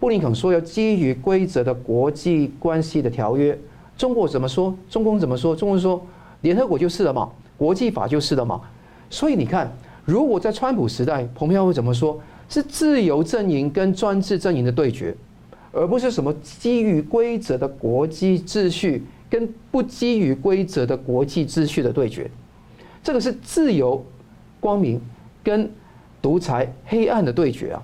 [0.00, 3.58] 布林肯说要基于规则的国际关系的条约，
[3.96, 4.74] 中国怎么说？
[4.88, 5.56] 中共怎么说？
[5.56, 6.00] 中共说
[6.42, 8.60] 联合国就是了嘛，国际法就是了嘛。
[9.10, 9.70] 所以你看，
[10.08, 12.18] 如果在川普时代，蓬佩奥会怎么说？
[12.48, 15.14] 是自由阵营跟专制阵营的对决，
[15.70, 22.30] 而不是什么基于规则的国际秩序跟不基于规则的国际秩序的对决。
[23.02, 24.02] 这个是自由、
[24.58, 24.98] 光明
[25.44, 25.70] 跟
[26.22, 27.82] 独裁、黑暗的对决啊！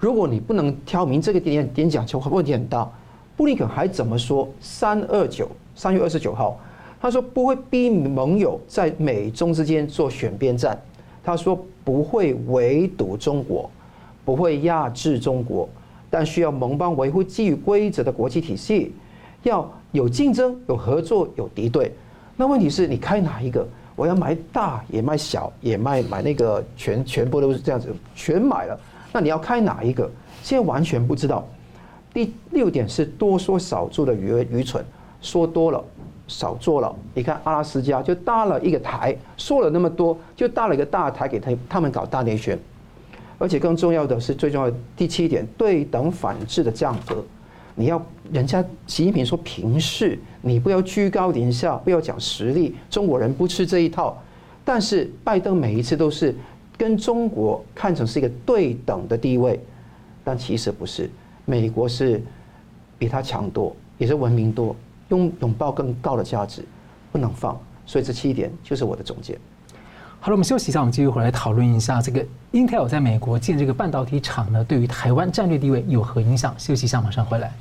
[0.00, 2.90] 如果你不能挑明这个点点讲，就问题很大。
[3.36, 4.52] 布林肯还怎么说？
[4.60, 6.58] 三二九三月二十九号，
[7.00, 10.76] 他说不会逼盟友在美中之间做选边站。
[11.28, 13.70] 他说不会围堵中国，
[14.24, 15.68] 不会压制中国，
[16.08, 18.94] 但需要盟邦维护基于规则的国际体系，
[19.42, 21.92] 要有竞争、有合作、有敌对。
[22.34, 23.68] 那问题是你开哪一个？
[23.94, 28.80] 我要买大也买小也买买那个全全部都是这样子全买了。
[29.12, 30.10] 那你要开哪一个？
[30.42, 31.46] 现在完全不知道。
[32.14, 34.82] 第六点是多说少做的愚愚蠢，
[35.20, 35.84] 说多了。
[36.28, 42.56] 少做了，你看阿拉斯加就搭了一个台，说了那么多，就搭了一个大台给他他们搞大内宣，
[43.38, 47.24] 而且更重要的是，最重要第七点，对等反制的降格，
[47.74, 54.16] 你要人家习近平说平视，你不要居高临下，不要讲实力，中国人不吃这一套，
[54.64, 56.34] 但是拜登每一次都是
[56.76, 59.58] 跟中国看成是一个对等的地位，
[60.22, 61.08] 但其实不是，
[61.46, 62.22] 美国是
[62.98, 64.76] 比他强多，也是文明多。
[65.08, 66.64] 拥拥抱更高的价值，
[67.10, 67.58] 不能放。
[67.86, 69.38] 所以这七点就是我的总结。
[70.20, 76.54] 好了，我们休息一下，我们继续回来讨论一下这个 Intel 在美国建这个半导体厂呢，对于台湾战略地位有何影响？
[76.58, 77.52] 休息一下，马上回来。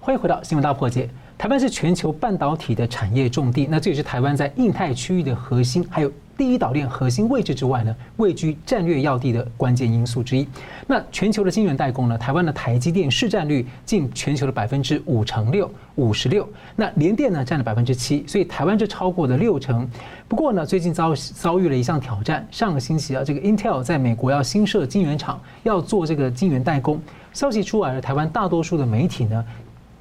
[0.00, 1.08] 欢迎回到新闻大破解。
[1.40, 10.46] 台湾是全球半导体的产业重地，那这也是台湾在印太区域的核心，还有第一岛链核心位置之外呢，位居战略要地的关键因素之一。
[10.86, 16.46] 那全球的晶圆代工呢，台湾的台积电市占率近全球的百分之五成六，五十六。
[16.76, 19.88] 那联电呢占了百分之七，所以台湾就超过了六成。
[20.28, 27.00] 不过呢，最近遭遭遇了一项挑战，上个星期啊，这个 Intel 在美国要新设晶圆厂，要做这个晶圆代工，
[27.32, 29.42] 消息出来了，台湾大多数的媒体呢。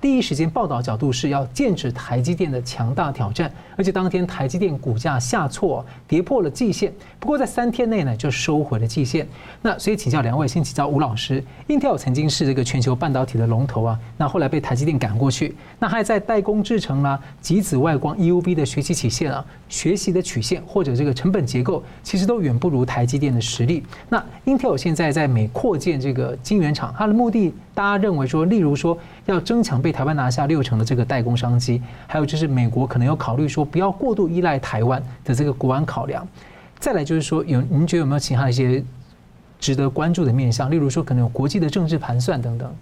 [0.01, 6.93] 第一时间报道角度是要剑指台积电的强大挑战，而且当天台积电股价下挫，跌破了季线。
[7.19, 9.27] 不过在三天内呢，就收回了季线。
[9.61, 23.83] 那所以请教两位，先请教吴老师，Intel 曾经是这个全球半导体的龙头啊，那后来被台积电赶过去，那还在代工制程啦、极紫外光 EUV 的学习曲线啊、学习的曲线或者这个成本结构，其实都远不如台积电的实力。
[24.07, 36.27] 那 Intel 现在在美扩建这个晶圆厂，它的目的，大家认为说，例如说要增强被台湾拿下六成的这个代工商机，还有就是美国可能有考虑说不要过度依赖台湾的这个国安考量。
[36.79, 38.83] 再来就是说，有您觉得有没有其他一些
[39.59, 40.71] 值得关注的面向？
[40.71, 42.73] 例如说可能有国际的政治盘算等等。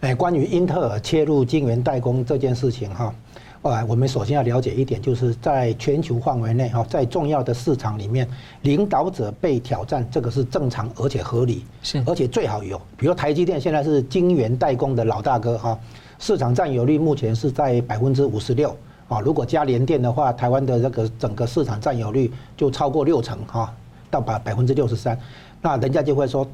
[0.00, 3.14] 哎，关于英特尔切入晶圆代工这件事情哈。
[3.62, 8.28] 呃，我们首先要了解一点，就是在全球范围内哈，在重要的市场里面，
[8.60, 12.78] 领导者被挑战，这个是正常而且合理，是而且最好有。
[12.94, 15.78] 比如台积电现在是晶圆代工的老大哥哈，
[16.18, 18.76] 市场占有率目前是在百分之五十六
[19.08, 19.20] 啊。
[19.20, 23.72] 如果加联电的话，台湾的这个整个市场占有率就超过六成哈，
[24.10, 25.18] 到百百分之六十三，
[25.60, 26.46] 那人家就会说。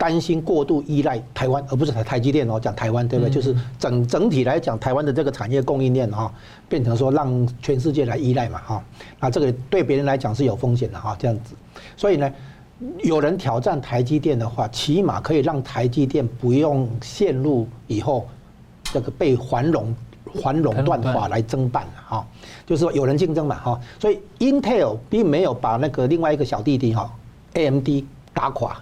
[0.00, 3.30] 担心过度依赖台湾，而不是台台积电哦，讲台湾对不对？
[3.30, 6.32] 就是整整体来讲，台湾的这个产业供应链哈，
[6.70, 8.84] 变成说让全世界来依赖嘛哈，
[9.20, 11.54] 那这个对别人来讲是有风险的哈，这样子。
[11.98, 12.32] 所以呢，
[13.02, 18.26] 有人挑战台积电的话，起码可以让台积电不用陷入以后
[18.92, 19.94] 这个被环垄
[20.40, 22.26] 环垄断法来争办哈，
[22.66, 23.80] 就是说有人竞争嘛哈。
[23.98, 27.10] 所以 Intel 并没有把那个另外一个小弟弟哈
[27.54, 27.88] AMD
[28.32, 28.76] 打垮。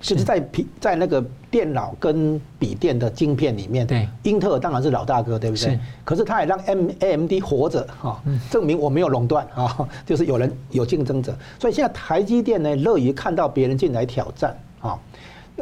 [0.00, 5.70] 就是在平在那个电脑跟笔电的晶片里面，对，英特尔当然是老大哥，对不对？
[5.70, 5.78] 是。
[6.04, 8.20] 可是他也让 M A M D 活着哈，
[8.50, 11.32] 证明我没有垄断啊， 就是有人有竞争者。
[11.60, 14.98] 所以现在台积电呢，乐于看到别人进来挑战啊，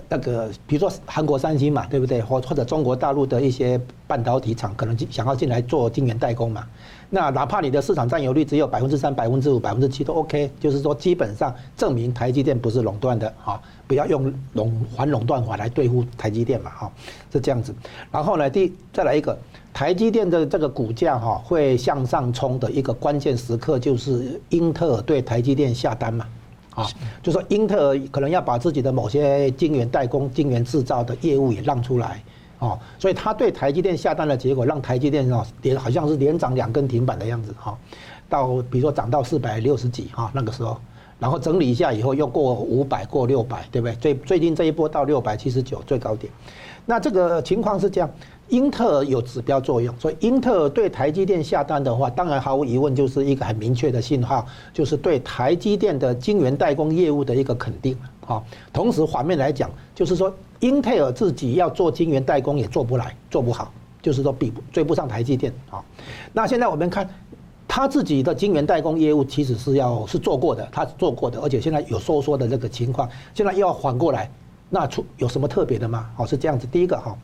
[0.09, 2.21] 那个比如说韩国三星嘛，对不对？
[2.21, 6.67] 或或者中国大陆的一些半导体厂，可能想要进来做晶圆代工嘛。
[7.13, 16.93] 那哪怕你的市场占有率只有百分之三、百分之五、百分之七都 OK，就是说基本上证明台积电不是垄断的哈，不要用垄反垄断法来对付台积电嘛哈，
[17.33, 17.75] 是这样子。
[18.13, 19.37] 然后呢，第再来一个，
[19.73, 26.25] 台积电的这个股价哈会向上冲的一个关键时刻，就是英特尔对台积电下单嘛，
[26.75, 26.87] 啊，
[27.23, 32.23] 就说英特尔可能要把自己的某些晶圆代工、晶圆制造的业务也让出来。
[32.61, 37.77] 哦，所以他对台积电下单的结果，让台积电哦连好像是连涨两根停板的样子哈。
[38.29, 40.79] 到比如说涨到四百六十几哈，那个时候，
[41.21, 43.95] 然后整理一下以后又过五百过六百，对不对？
[43.97, 46.33] 最最近这一波到六百七十九最高点，
[46.87, 48.11] 那这个情况是这样。
[48.49, 58.43] 英特尔有指标作用，所以英特尔对台积电下单的话，当然毫无疑问就是一个很明确的信号，就是对台积电的晶圆代工业务的一个肯定啊。
[58.73, 65.81] 同时反面来讲，就是说英特尔自己要做晶圆代工也做不来，做不好，就是说比追不上台积电啊。
[66.33, 67.09] 那现在我们看
[67.73, 74.29] 他自己的晶圆代工业务其实是要是做过的，他做过的，而且现在有收缩的这个情况，现在又要缓过来，
[74.69, 76.11] 那出有什么特别的吗？
[76.17, 77.17] 哦，是这样子，第一个哈。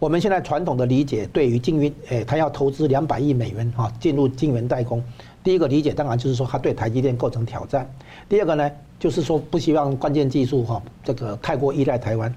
[0.00, 5.00] 我们现在传统的理解，对于晶圆，诶，他要投资两百亿美元哈，进入晶圆代工。
[5.44, 7.88] 第一个理解当然就是说，他对台积电构成挑战。
[8.28, 12.34] 第二个呢，就是说不希望关键技术哈，这个太过依赖台湾。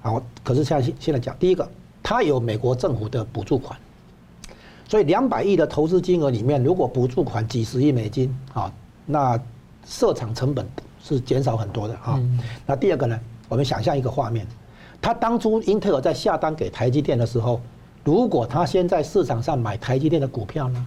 [0.00, 1.68] 好，可是现在现在讲，第一个，
[2.04, 3.76] 他有美国政府的补助款，
[4.88, 8.72] 所以两百亿的投资金额里面，如果补助款几十亿美金啊，
[9.06, 9.40] 那
[9.86, 10.66] 设厂成本
[11.02, 12.20] 是减少很多的啊。
[12.66, 13.18] 那第二个呢，
[13.48, 14.46] 我们想象一个画面。
[15.00, 17.60] 他当初英特尔在下单给台积电的时候，
[18.04, 20.86] 如果他先在市场上买台积电的股票呢？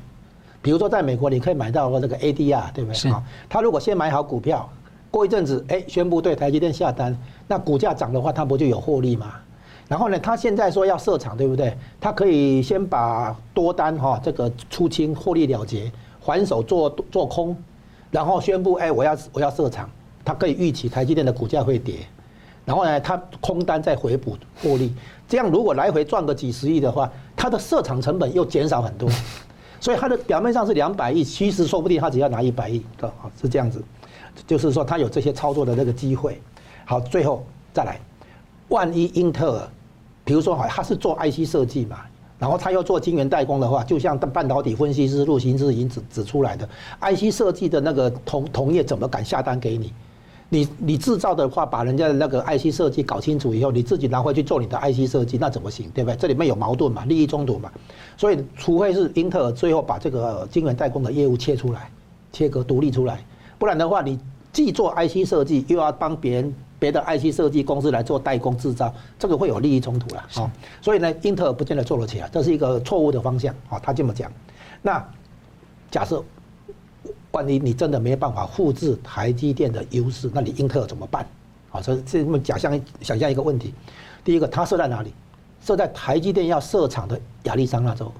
[0.59, 3.11] 比如说在美国你可以买到这个 ADR，对不对？
[3.11, 4.67] 啊，他如果先买好股票，
[5.11, 7.15] 过一阵子，哎，宣布对台积电下单，
[7.47, 9.33] 那股价涨的话，他不就有获利吗？
[9.87, 11.75] 然后呢，他现在说要设厂，对不对？
[11.99, 17.55] 他可以先把多单哈这个出清，获利了结，还手做做空，
[18.11, 19.89] 然后宣布，哎，我要我要设厂，
[20.25, 21.99] 他可以预期台积电的股价会跌。
[22.65, 24.93] 然后呢，他空单再回补获利，
[25.25, 29.09] 这样如果来回赚个几十亿的话，他的设厂成本又减少很多，
[29.79, 33.09] 所以他的表面上是两百亿，其实说不定他只要拿一百亿的，
[33.41, 33.81] 是这样子，
[34.45, 36.41] 就是说他有这些操作的那个机会。
[36.83, 37.97] 好，最后再来，
[38.67, 39.69] 万一英特尔，
[40.27, 42.01] 比如说哈，他是做 IC 设计嘛，
[42.37, 46.67] 然后他又做晶圆代工的话，就像半导体分析师陆行之已经指指出来的
[46.99, 49.93] ，IC 设计的那个同同业怎么敢下单给你？
[50.49, 55.89] 你你制造的话，把人家的那个 IC 设计搞清楚以后，你自己拿回去做你的 IC 设计，那怎么行？
[55.91, 56.17] 对不对？
[56.17, 57.71] 这里面有矛盾嘛，利益冲突嘛。
[58.17, 61.89] 所以，除非是英特尔最后把这个晶圆代工的业务切出来，
[62.33, 63.23] 切割独立出来，
[63.57, 64.19] 不然的话，你
[64.53, 70.51] 既做 IC 设计，又要帮别人别的 IC 设计公司来做代工制造，这个会有利益冲突了啊。
[70.81, 73.79] 所以呢，英特尔不见得做得起来，这是一个错误的方向啊。
[73.79, 74.31] 他这么讲，
[74.81, 75.05] 那
[75.91, 76.23] 假设。
[77.31, 81.23] 万一你真的没办法复制台积电的优势，那你英特尔怎么办？
[81.69, 83.75] 好，所以这么假象想象一个问题，
[84.23, 85.13] 第一个，它设在哪里？
[85.61, 88.11] 设在台积电要设厂的亚利桑那州。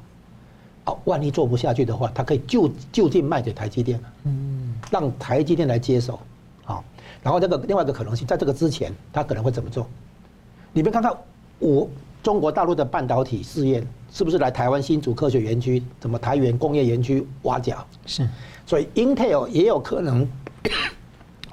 [0.84, 6.20] 好，万一做不下去的话，它可以就就近卖给台积电，嗯，让台积电来接手。
[6.64, 6.84] 好，
[7.28, 9.86] 然后这个另外一个可能性，在这个之前，他可能会怎么做？
[10.72, 11.12] 你们看看
[11.60, 11.86] 我
[12.24, 17.86] 中国大陆的半导体试验，是不是来台湾新竹科学园区、怎么台元工业园区挖角？
[18.06, 18.26] 是。
[18.66, 20.26] 所以，Intel 也有可能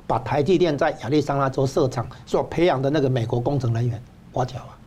[0.07, 4.01] 把台积电在亚利桑那州设厂所培养的那个美国工程人员
[4.35, 4.79] 挖角啊。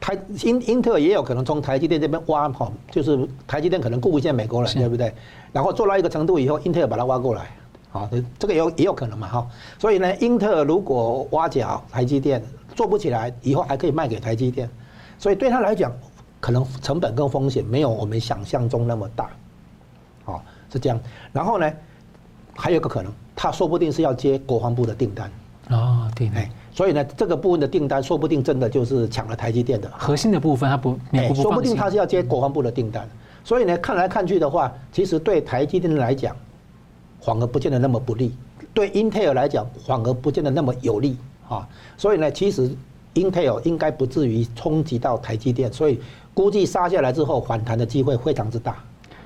[0.00, 5.12] 台英英特尔也有可能从台积电这边挖哈，就是台积电可能顾一下美国人，对不对？
[5.52, 7.50] 然后做到一个程度以后，英特尔把它挖过来，
[7.92, 9.46] 好，这个有也有可能嘛哈。
[9.78, 12.42] 所以呢，英特尔如果挖角台积电
[12.74, 14.68] 做不起来，以后还可以卖给台积电，
[15.18, 15.92] 所以对他来讲，
[16.40, 19.30] 可能成本跟风险没有我们想象中那么大，
[20.24, 20.42] 好。
[20.72, 20.98] 是这样，
[21.34, 21.70] 然后呢，
[22.56, 25.30] 还有一个可能，他说不定是要接国防部的订单
[25.68, 33.06] 哦，对，哎，所以呢，这个部分的订单说不定真的就是抢了台积电的核心的部分，他不，哎，说不定他是要接国防部的订单，
[33.44, 36.34] 所以呢，看来看去的话，其实对台积电来讲，
[37.22, 38.30] 反而不见得那么不利；
[38.74, 41.16] 对英特尔来讲，反而不见得那么有利
[41.48, 41.66] 啊。
[41.96, 42.70] 所以呢，其实
[43.14, 46.00] 英特尔应该不至于冲击到台积电，所以
[46.34, 48.76] 估计杀下来之后反弹的机会非常之大。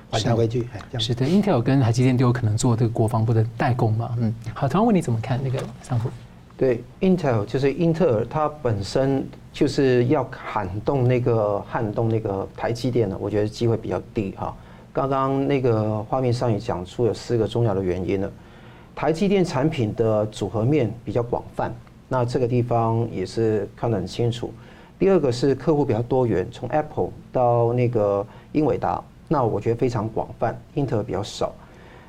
[0.09, 0.65] 反弹回去，
[0.97, 4.15] 是的，Intel 跟台积电都有可能做这个国防部的代工嘛？
[4.17, 6.09] 嗯，好，同样问你怎么看那个上户？
[6.55, 14.55] 对，Intel 就是英特尔，它本身就是要撼动那个撼动那个台积电的，我觉得机会比较低哈。
[14.97, 18.31] 刚刚那个画面上也讲出有四个重要的原因了，
[18.95, 21.71] 台积电产品的组合面比较广泛，
[22.07, 24.51] 那这个地方也是看得很清楚。
[24.97, 28.99] 第二个是客户比较多元，从 Apple 到那个英伟达。
[29.27, 31.53] 那我觉得非常广泛，英特尔比较少。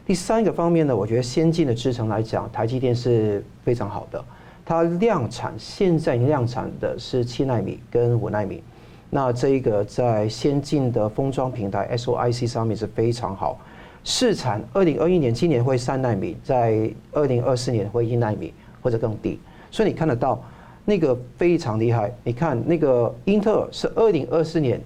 [0.07, 4.25] 第三个方面呢，我觉得先进的制程来讲，台积电是非常好的。
[4.65, 8.63] 它量产现在量产的是七纳米跟五纳米，
[9.11, 13.61] 那这一个在先进的封装平台 SOIC 上面是非常好。
[14.05, 19.39] 试产二零二一年今年会三纳米，在二零二四年会一纳米或者更低，
[19.71, 20.43] 所以你看得到
[20.85, 22.13] 那个非常厉害。
[22.25, 24.81] 你看那个英特尔是二零二四年。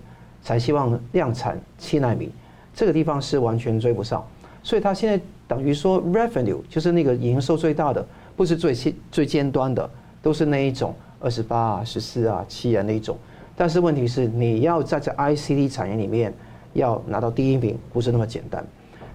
[0.45, 2.29] 才希望量产七纳米，
[2.75, 4.27] 这个地方是完全追不上。
[4.61, 8.05] 所以它现在等于说 revenue 就是那个营收最大的，
[8.35, 8.75] 不是最
[9.13, 9.89] 最尖端的，
[10.21, 13.17] 都是那一种二十八啊、十四啊、七啊那一种。
[13.63, 16.35] 但是问题是，你要在这 ICT 产业里面
[16.73, 18.67] 要拿到第一名，不是那么简单。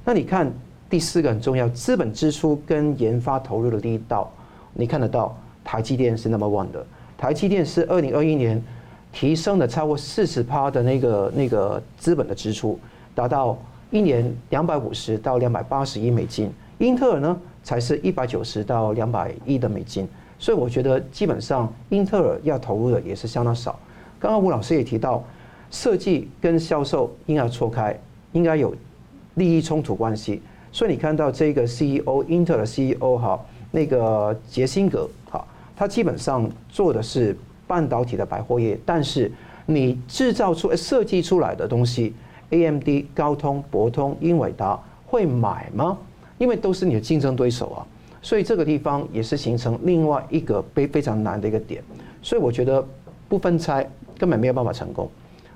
[0.06, 0.50] 那你看
[0.90, 4.32] 第四个很重要，资本支出跟研发投入的第一道，
[4.74, 6.86] 你看得到台积电是 number one 的。
[7.18, 8.64] 台积电是二零二一年
[9.12, 12.80] 提升了超过四十趴的那个那个资本的支出，
[13.14, 13.58] 达到
[13.92, 16.50] 一年两百五十到两百八十亿美金。
[16.78, 20.08] 英特尔呢，才是一百九十到两百亿的美金。
[20.40, 23.78] 所以我觉得基本上英特尔要投入的也是相当少。
[24.20, 25.24] 刚刚吴老师也提到，
[25.70, 27.98] 设计跟销售应该错开，
[28.32, 28.74] 应该有
[29.36, 30.42] 利益冲突关系。
[30.72, 33.40] 所以你看到这个 CEO，英特尔的 CEO 哈，
[33.72, 35.46] 那个杰辛格哈，
[35.76, 37.36] 他基本上做的是
[37.68, 39.32] 半导体的百货业，但是
[39.66, 42.14] 你制造出设计出来的东西
[42.50, 45.98] ，AMD、高通、博通、英伟达会买吗？
[46.38, 47.86] 因为都是你的竞争对手啊，
[48.22, 51.84] 所以这个地方也是形成另外一个非非常难的一个点。
[52.22, 52.86] 所以我觉得
[53.28, 53.88] 不分拆。
[54.18, 55.10] 根本没有办法成功。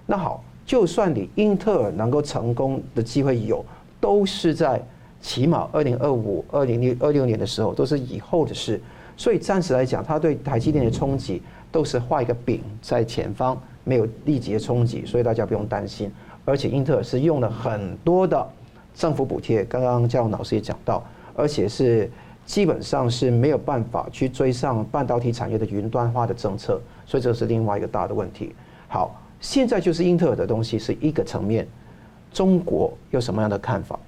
[0.06, 3.64] 那好，就算你英特尔能够成功的机会有，
[4.00, 4.82] 都是在
[5.22, 8.82] 起码二零二五、二零二六年的时候，都是以后的事。
[9.18, 11.42] 所以暂时来讲，它对台积电的冲击
[11.72, 16.12] 都是画一个饼在前方，没有立即的冲击，所以大家不用担心。
[16.44, 18.50] 而且英特尔是用了很多的
[18.96, 21.04] 政府补贴，刚刚嘉荣老师也讲到，
[21.36, 22.10] 而且是
[22.46, 26.82] 基本上是没有办法去追上半导体产业的云端化的政策。
[27.06, 28.56] 所以这是另外一个大的问题。
[28.88, 31.68] 好，现在就是英特尔的东西是一个层面，
[32.32, 34.00] 中国有什么样的看法？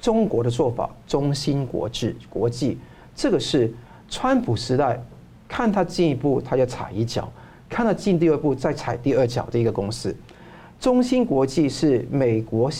[0.00, 2.78] 中国的做法，中芯国际，国际
[3.14, 3.72] 这个是
[4.08, 4.98] 川普时代
[5.46, 7.24] 看他进一步，他要踩一脚；
[7.68, 10.14] 看他进第二步，再踩第二脚的一个公司。
[10.78, 12.70] 中芯国际是美国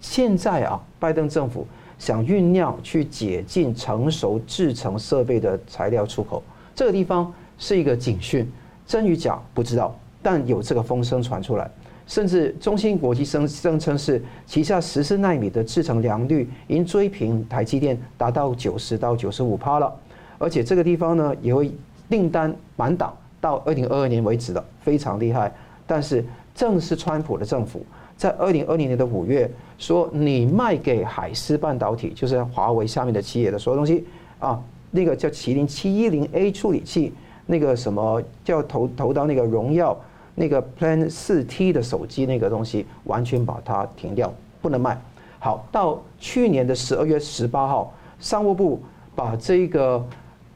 [0.00, 1.66] 现在啊，拜登政府
[2.00, 6.42] 想酝酿去解禁成熟制程设备的材料出口，
[6.74, 7.32] 这个地方。
[7.62, 8.50] 是一个警讯，
[8.86, 11.70] 真与假不知道，但有这个风声传出来，
[12.06, 19.94] 甚至中芯国际声声称是旗下十四纳米的制程良率已经追平台积电，达到九十到九十五趴了，
[20.38, 21.70] 而且这个地方呢也会
[22.08, 25.52] 订单满档到二零二二年为止的，非常厉害。
[25.86, 26.24] 但是
[26.54, 27.84] 正是川普的政府
[28.16, 29.46] 在二零二零年的五月
[29.80, 34.06] 说，你卖给海思半导体，就是华为下面的企业的所有东西
[34.38, 34.62] 啊，
[34.92, 37.12] 那个叫麒麟七一零 A 处理器。
[37.46, 39.98] 那个什么叫投投到那个荣耀
[40.36, 44.96] 那个 Plan 四 T 的手机那个东西，完全把它停掉，不能卖。
[45.40, 48.80] 好，到去年的十二月十八号，商务部
[49.16, 50.06] 把这个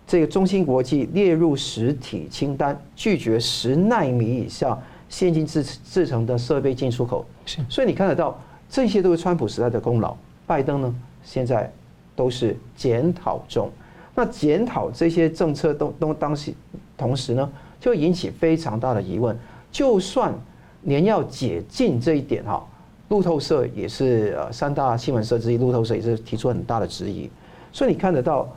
[0.06, 7.26] 这个中芯国际列入实体清单，拒绝十纳米以下先进制制成的设备进出口。
[7.44, 8.38] 是，所以你看得到，
[8.74, 10.16] 这些都是川普时代的功劳。
[10.48, 11.72] 拜登呢，现在
[12.16, 13.70] 都是检讨中。
[14.16, 16.52] 那检讨这些政策都都当时。
[16.96, 17.48] 同时呢，
[17.78, 19.38] 就会引起非常大的疑问。
[19.70, 20.34] 就算
[20.82, 22.66] 连要解禁这一点哈，
[23.10, 27.30] 路透社也是呃三大新闻社之一，路透社也是提出很大的质疑。
[27.72, 28.48] 所以你看得到，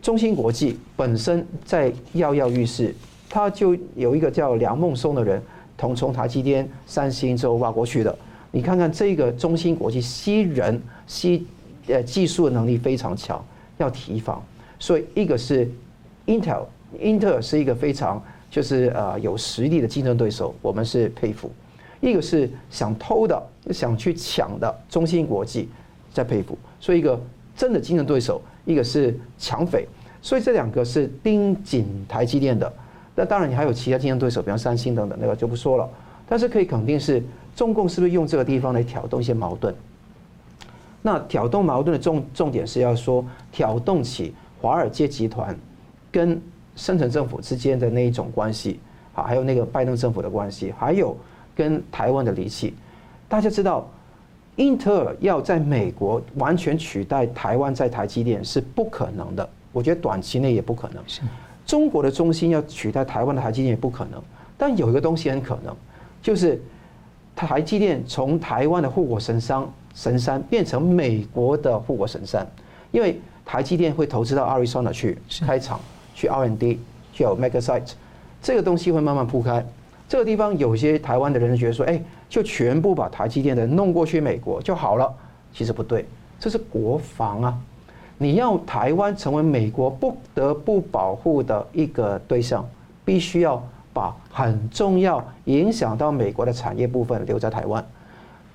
[0.00, 2.94] 中芯国际本身在跃跃欲试，
[3.28, 5.42] 他就有一个叫梁孟松的人，
[5.76, 8.16] 同从台积电、三星之后挖过去的。
[8.50, 11.46] 你看看这个中芯国际吸人吸
[11.86, 13.44] 呃技术的能力非常强，
[13.78, 14.42] 要提防。
[14.78, 15.70] 所以一个是
[16.26, 16.64] Intel。
[16.98, 18.20] 英特尔是一个非常
[18.50, 21.48] 就是呃有实力的竞争对手，我们是佩服。
[22.00, 23.40] 一个是想偷的、
[23.70, 25.68] 想去抢的中芯国际，
[26.12, 26.58] 在佩服。
[26.80, 27.20] 所以一个
[27.54, 29.86] 真的竞争对手，一个是抢匪。
[30.20, 32.72] 所以这两个是盯紧台积电的。
[33.14, 35.88] 那当然你还有其他竞争对手，比方三星等等，那个就不说了。
[36.28, 37.22] 但是可以肯定是
[37.60, 39.74] 中共是不是用这个地方来挑动一些矛盾？
[41.02, 45.54] 那挑动矛盾的重重点是要说挑动起华尔街集团
[46.10, 46.40] 跟。
[46.76, 48.80] 深层政府之间的那一种关系，
[49.12, 51.14] 啊，还有那个拜登政府的关系，还有
[51.54, 52.72] 跟台湾的离弃。
[53.28, 53.86] 大家知道，
[54.56, 61.02] 英特尔要在美国完全取代台湾在台积电是不可能的，我觉得短期内也不可能。
[61.66, 64.22] 中国的中心要取代台湾的台积电也不可能。
[64.56, 65.76] 但有一个东西很可能，
[66.22, 66.58] 就是
[67.46, 72.46] 台积电从台湾的护国神山神山变成美国的护国神山，
[72.90, 75.80] 因为台积电会投资到 Arizona 去开厂。
[76.12, 76.78] 去 R&D，
[77.14, 77.92] 去有 Mega Site，
[78.42, 79.64] 这个东西会慢慢铺开。
[80.06, 85.10] 这个地方有些台湾的人觉得说，哎，就全部把台积电的弄过去美国就好了。
[85.54, 86.04] 其实不对，
[86.38, 87.58] 这是国防啊！
[88.18, 92.68] 你要台湾成为美国不得不保护的一个对象，
[93.02, 93.66] 必须要
[94.00, 97.86] 把很重要影响到美国的产业部分留在台湾。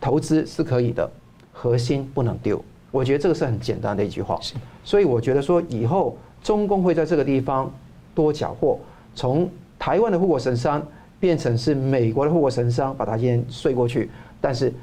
[0.01, 1.07] 投资是可以的，
[1.53, 2.59] 核心不能丢。
[2.89, 4.39] 我觉得这个是很简单的一句话。
[4.83, 7.71] 所以我觉得说以后中共会在这个地方
[8.15, 8.79] 多缴获，
[9.13, 10.81] 从台湾的护国神山
[11.19, 14.09] 变成是美国的护国神山，把它先睡过去。
[14.41, 14.73] 但是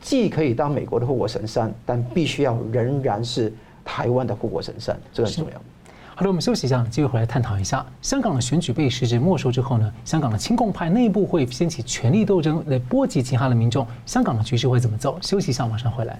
[0.00, 3.52] 既可以当美国的护国神山，但必须要仍然是
[3.84, 5.60] 台湾的护国神山，这个很重要。
[6.18, 15.18] 好的，我们休息一下，继续回来探讨一下香港的选举被实质没收之后呢，香港的亲共派内部会掀起权力斗争来波及其他的民众，香港的局势会怎么走？
[15.20, 16.18] 休息一下，马上回来。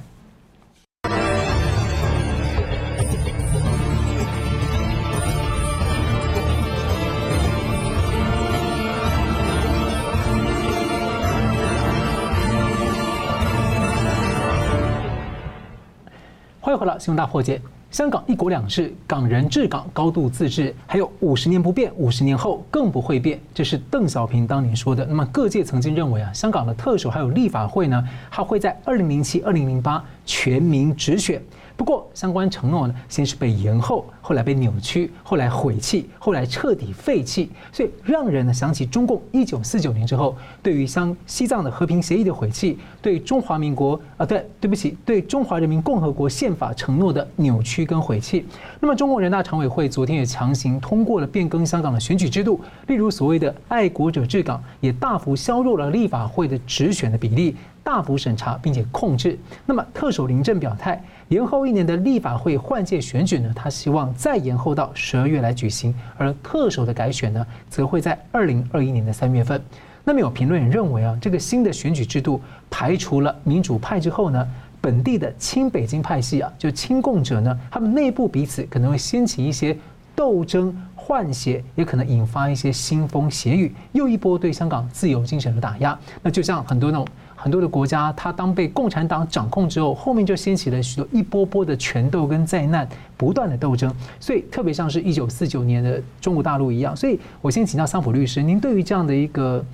[16.77, 17.61] 迎回到新闻大破解。
[17.91, 25.07] 香港一国两制，港人治港，高度自治，还有五十年不变，五十年后更不会变，这是邓小平当年说的。
[25.07, 31.41] 那么各界曾经认为啊，香港的特首还有立法会呢，它会在二零零七、二零零八全民直选。
[31.77, 48.47] 不过，相关承诺呢，先是被延后，后来被扭曲，后来毁弃，后来彻底废弃，所以让人呢想起中共一九四九年之后对于像西藏的和平协议的毁弃，对中华民国啊，对，对不起，对中华人民共和国宪法承诺的扭曲跟毁弃。
[48.81, 57.55] 那么，中共人大常委会昨天也强行通过了变更香港的选举制度，例如所谓的爱国者治港，也大幅削弱了立法会的直选的比例。
[57.85, 59.39] 大幅审查并且控制。
[59.65, 65.95] 那么特首林郑表态，延后一年的立法会换届选举呢，他希望再延后到十二月来举行。
[66.17, 69.61] 而特首的改选呢，则会在二零二一年的三月份。
[70.05, 74.49] 那么有评论也认为啊，这个新的选举制度排除了民主派之后呢，
[74.81, 79.77] 本地的亲北京派系啊，就亲共者呢，他们内部彼此可能会掀起一些
[80.15, 80.75] 斗争。
[81.09, 85.97] 换血也可能引发一些腥风血雨，又一波对香港自由精神的打压。
[86.21, 87.07] 那就像很多那种
[87.47, 93.89] 很多的国家，它当被共产党掌控之后，后面就掀起了许多一波波的权斗跟灾难，不断的斗争。
[94.19, 96.97] 所以特别像是一九四九年的中国大陆一样。
[96.97, 99.65] 所以我先请教桑普律师，您对于这样的一个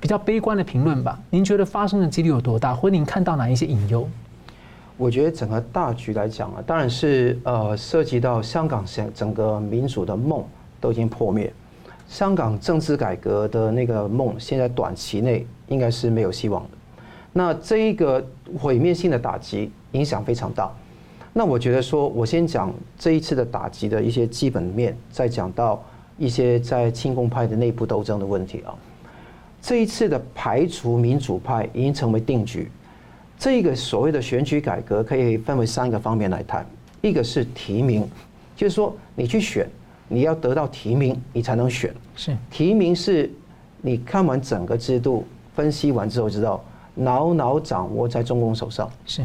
[0.00, 4.08] 比较悲观的评论吧，您觉得发生的几率有多大，或者您看到哪一些隐忧？
[4.96, 10.42] 我觉得整个大局来讲啊，当然是呃涉及到香港整整个民主的梦
[10.80, 11.52] 都已经破灭，
[12.08, 16.68] 香港政治改革的那个梦，现在短期内应该是没有希望的。
[17.36, 18.24] 那这一个
[18.58, 20.72] 毁灭性的打击影响非常大。
[21.32, 25.84] 那我觉得说，我先讲这一次的打击的一些基本面，再讲到
[26.16, 28.72] 一些在亲共派的内部斗争的问题啊。
[29.60, 32.70] 这一次的排除民主派已经成为定局。
[33.36, 36.64] 这个所谓的选举改革可以分为三个方面来谈，
[37.02, 38.08] 一个是提名，
[38.54, 39.68] 就是说你去选，
[40.06, 41.92] 你要得到提名，你才能选。
[42.14, 43.28] 是提名是，
[43.82, 45.26] 你看完整个制度，
[45.56, 46.62] 分析完之后知道，
[46.96, 48.90] 牢牢掌握在中共手上。
[49.06, 49.24] 是，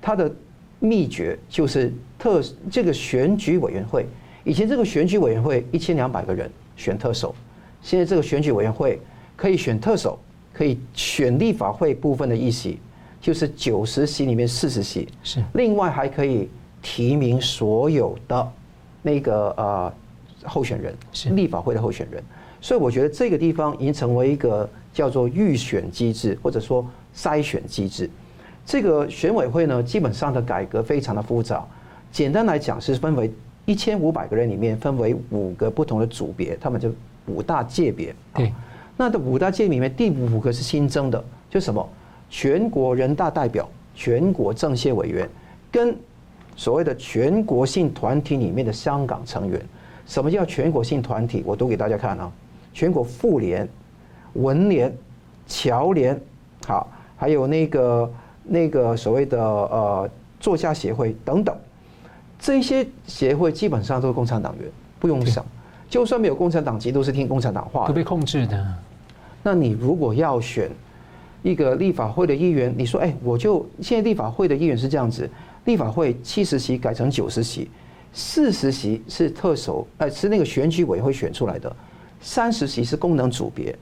[0.00, 0.30] 他的
[0.78, 4.06] 秘诀就是特这个选举委员会，
[4.44, 7.34] 以前这个选举委员会一千两百个人选特首，
[7.82, 9.00] 现在这个选举委员会
[9.36, 10.18] 可以选特首，
[10.52, 12.78] 可以选立法会部分的议席。
[13.20, 16.46] 就是九十席里面四十席，是另外还可以
[16.82, 18.52] 提名所有的
[19.00, 19.94] 那个呃
[20.44, 22.22] 候选人，是立法会的候选人，
[22.64, 26.82] 所以我觉得这个地方已经成为一个叫做预选机制或者说
[27.14, 28.08] 筛选机制。
[28.64, 31.62] 这个选委会呢，基本上的改革非常的复杂，
[32.10, 33.30] 简单来讲是分为
[33.66, 36.90] 一千五百个人里面分为五个不同的组别，他们就
[37.26, 38.16] 五大界别。
[38.34, 38.50] 对，
[38.96, 41.86] 那这五大界里面第五个是新增的，就什么？
[42.30, 45.28] 全国人大代表、全国政协委员，
[45.70, 45.94] 跟
[46.56, 49.60] 所谓的全国性团体里面的香港成员，
[50.06, 51.42] 什么叫全国性团体？
[51.44, 52.32] 我读给大家看啊，
[52.74, 53.66] 全国妇联、
[54.34, 54.94] 文联、
[55.46, 56.20] 侨联，
[56.66, 58.12] 好，还有那个
[58.42, 61.56] 那个所谓的呃作家协会等等，
[62.38, 64.68] 这些协会基本上都是共产党员，
[65.00, 65.42] 不用想，
[65.88, 68.66] 就算没有共产党籍，都是听共产党话，都被控制的。
[69.42, 70.68] 那你如果要选？
[71.42, 75.28] 一个立法会的议员，你说，哎，我就现在立法会的议员是这样子，
[75.66, 77.68] 立法会七十席改成九十席，
[78.14, 81.76] 四十席是特首，呃，是那个选举委员会选出来的，
[82.24, 83.76] 三十席是功能组别，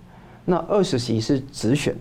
[0.45, 1.95] 那二十席是直选，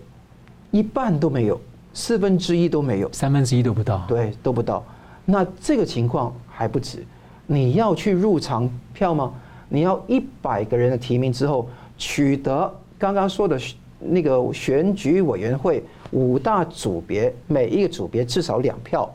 [0.72, 1.58] 一半都没有，
[1.94, 4.84] 四分之一都没有，三分之一都不到，对，都不到。
[5.24, 7.06] 那这个情况还不止，
[7.46, 9.32] 你要去入场票吗？
[9.68, 13.58] 你要一百个人的提名之后，取得刚刚说的。
[14.04, 15.80] 那个选举委员会
[16.10, 19.08] 五大组别，每一个组别至少两票。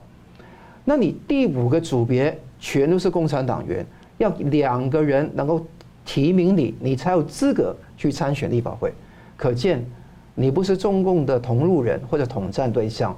[0.86, 3.86] 那你第五个组别全都是共产党员，
[4.18, 5.66] 要两个人能够
[6.08, 8.94] 提名你，你才有资格去参选立法会。
[9.36, 9.86] 可见
[10.34, 13.16] 你不是中共的同路人或者统战对象，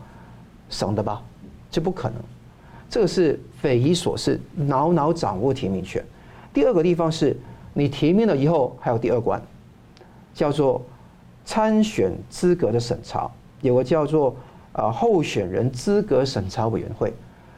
[0.72, 1.22] 省的吧？
[1.70, 2.18] 这不可能。
[2.90, 4.38] 这个是匪夷所思，
[4.68, 6.04] 牢牢掌握提名权。
[6.52, 7.38] 第二个地方是
[7.76, 9.40] 你提名了以后，还有第二关，
[10.34, 10.84] 叫做
[11.46, 13.30] 参选资格的审查，
[13.62, 14.36] 有个叫做
[14.74, 17.14] 呃候选人资格审查委员会，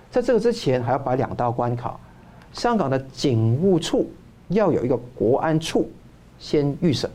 [0.09, 1.97] 在这个之前还要把两道关卡，
[2.51, 4.11] 香港的警务处
[4.51, 5.89] 要有一个国安处
[6.39, 7.09] 先预审，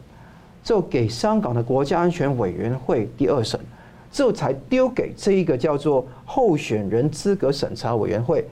[0.63, 3.59] 之后给香港的国家安全委员会第二审。
[4.13, 8.43] 之后才丢给这一个叫做候选人资格审查委员会，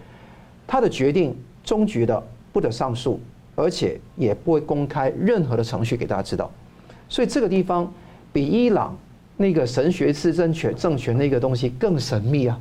[0.67, 2.23] 他的决定终局的
[2.53, 3.19] 不得上诉，
[3.55, 6.51] 而且也不会公开任何的程序给大家知道。
[7.09, 7.91] 所以这个地方
[8.31, 8.95] 比伊朗
[9.39, 12.61] 那个神学制政权政权那个东西更神秘啊！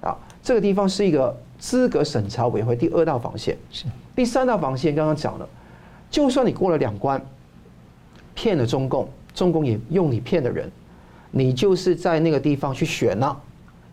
[0.00, 3.56] 啊，这个地方是一个资格审查委员会第二道防线。
[3.70, 3.84] 是
[4.16, 5.48] 第三道防线，刚刚讲了，
[6.10, 7.24] 就算你过了两关，
[8.34, 10.68] 骗了中共，中共也用你骗的人。
[11.30, 13.40] 你就是在那个地方去选了，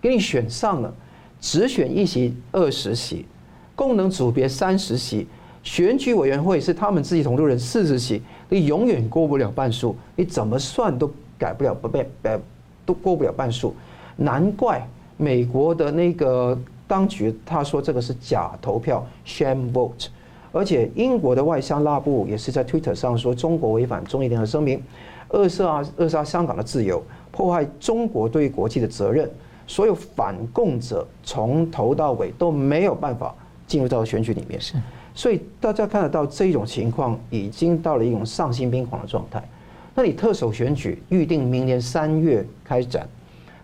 [0.02, 0.92] 给你选上了，
[1.40, 3.28] 只选一席二十席，
[3.76, 5.28] 功能组别三十席，
[5.62, 12.40] 选举委员会是他们自己同路人四十席，你永远过不了半数，你怎么算都改不了不变，呃，
[12.84, 13.76] 都过不了半数。
[14.16, 14.86] 难怪
[15.18, 16.60] 美国的那个
[16.90, 20.08] 当局他说这个是假投票 （sham vote），
[20.52, 24.82] 而且英国的外相拉布也是在 Twitter 上说中国违反中英联合声明，
[25.28, 27.04] 扼杀扼杀香港的自由。
[27.32, 29.30] 破坏中国对于国际的责任，
[29.68, 33.36] 所有反共者从头到尾都没有办法
[33.68, 34.60] 进入到选举里面。
[34.60, 34.74] 是，
[35.14, 39.48] 所以大家看得到这种情况已经到了一种丧心病狂的状态。
[39.94, 43.08] 那你特首选举预定明年三月开展，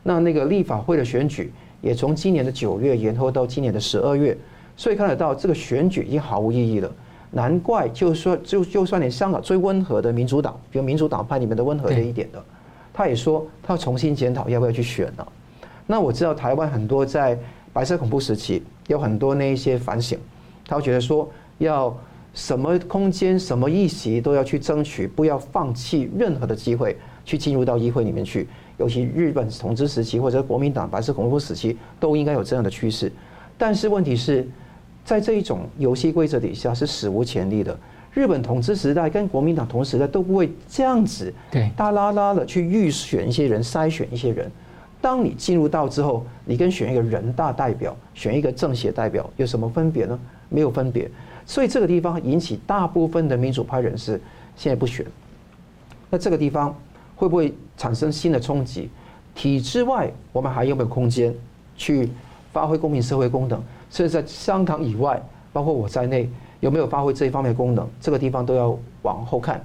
[0.03, 1.51] 那那个立法会的选举
[1.82, 4.38] 也从今年的九月延后到今年的十二月，
[4.76, 6.91] 所以看得到这个选举已经毫无意义了。
[7.32, 12.43] 难怪就是说，就就算你香港最温和的民主党，比如民主党派里面的温和的一点的。
[12.93, 15.28] 他也说，他要重新检讨要不要去选了。
[15.86, 17.38] 那我知道台湾很多在
[17.73, 20.17] 白色恐怖时期有很多那一些反省，
[20.65, 21.93] 他会觉得说要
[22.34, 28.47] 什么空间、什么议席都要去争取，不要放弃任何的机会去进入到议会里面去。
[28.78, 33.11] 尤其日本统治时期或者国民党白色恐怖时期都应该有这样的趋势。
[33.57, 34.47] 但是问题是
[35.03, 37.78] 在这一种游戏规则底下是史无前例的。
[38.13, 44.49] 日本统治时代跟国民党同时代都不会这样子，对，大拉拉的去预选一些人，筛选一些人。
[45.01, 50.17] 当你进入到之后，你跟选一个人大代表、选一个政协代表有什么分别呢？
[50.47, 51.11] 没有分别。
[51.45, 54.19] 所以这个地方引起大部分的民主派人士
[54.55, 55.05] 现在不选。
[56.09, 56.73] 那这个地方
[57.16, 58.89] 会不会产生新的冲击？
[59.34, 61.34] 体制外，我们还有没有空间
[61.76, 62.09] 去
[62.53, 63.61] 发挥公民社会功能？
[63.89, 66.30] 甚至在香港以外，包括我在内。
[66.61, 67.88] 有没有发挥这一方面的功能？
[68.01, 69.63] 这个地方都要往后看。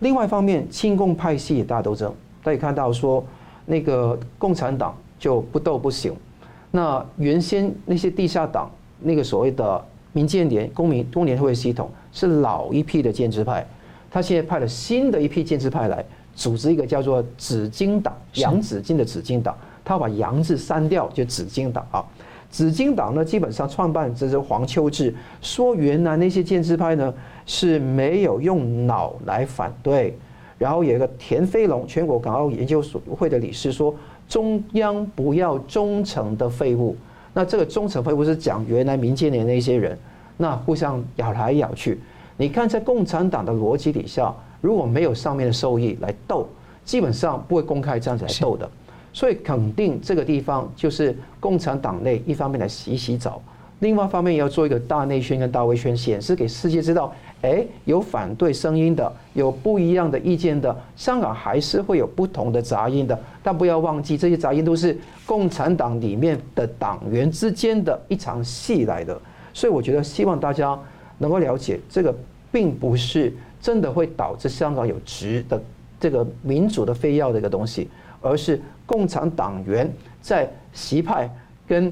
[0.00, 2.12] 另外一方面，亲共派系也大斗争，
[2.42, 3.24] 大家看到说，
[3.64, 6.12] 那个共产党就不斗不行。
[6.72, 8.68] 那原先那些地下党，
[8.98, 13.64] 那个所谓的民建联、公民工联会系统，是老一批的建制派，
[14.10, 22.04] 他现在派了新的一批建制派来组织一个叫做紫荆党，洋紫荆的紫荆党，他把“洋”字删掉，就紫荆党啊。
[22.50, 27.12] 紫荆党呢，基本上创办者是黄秋智，说原来那些建制派呢
[27.46, 30.16] 是没有用脑来反对，
[30.58, 33.94] 然后有一个田飞龙，全国港澳研究所会的理事说，
[34.28, 36.94] 中央不要忠诚的废物。
[37.32, 39.98] 那这个忠诚废物是讲原来民建联那些人，
[40.36, 41.98] 那互相咬来咬去。
[42.36, 46.48] 你看在共产党的逻辑底下，如果没有上面的收益来斗，
[46.86, 48.66] 基本上不会公开这样子来斗的。
[49.12, 53.42] 所以肯定这个地方就是共产党内一方面来洗洗澡，
[53.80, 69.20] 另外一方面也要做一个大内宣跟大外宣，显示给世界知道，哎，有反对声音的，有不一样的意见的，香港还是会有不同的杂音的，但不要忘记这些杂音都是共产党里面的党员之间的一场戏来的。
[69.52, 70.78] 所以我觉得希望大家
[71.18, 72.14] 能够了解，这个
[72.50, 73.30] 并不是
[73.62, 75.62] 真的会导致香港有值的
[75.98, 77.88] 这个民主的非要的一个东西，
[78.20, 78.60] 而是。
[78.84, 79.90] 共产党员
[80.20, 81.30] 在习派
[81.66, 81.90] 跟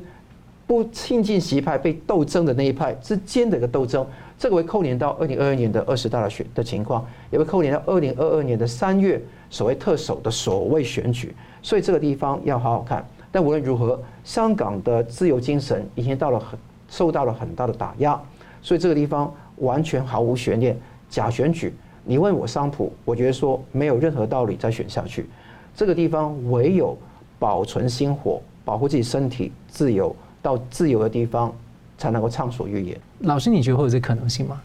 [0.66, 4.06] 不亲近习派被斗争的那一派之间的一个斗争，
[4.36, 13.02] 这个会扣连到二零二二年的二十大的选的情况，也会扣连到二零二二年的三月所谓特首的所谓选举，所以这个地方要好好看。
[13.32, 16.58] 但无论如何，香港的自由精神已经到了很
[16.88, 18.20] 受到了很大的打压，
[18.60, 20.78] 所以这个地方完全毫无悬念。
[21.10, 25.28] 假选举，你问我桑普，我觉得说没有任何道理再选下去。
[25.74, 26.96] 这个地方唯有
[27.38, 31.52] 保存心火，保护自己身体自由，到自由的地方
[31.98, 32.98] 才能够畅所欲言。
[33.20, 34.62] 老师，你觉得会有这可能性吗？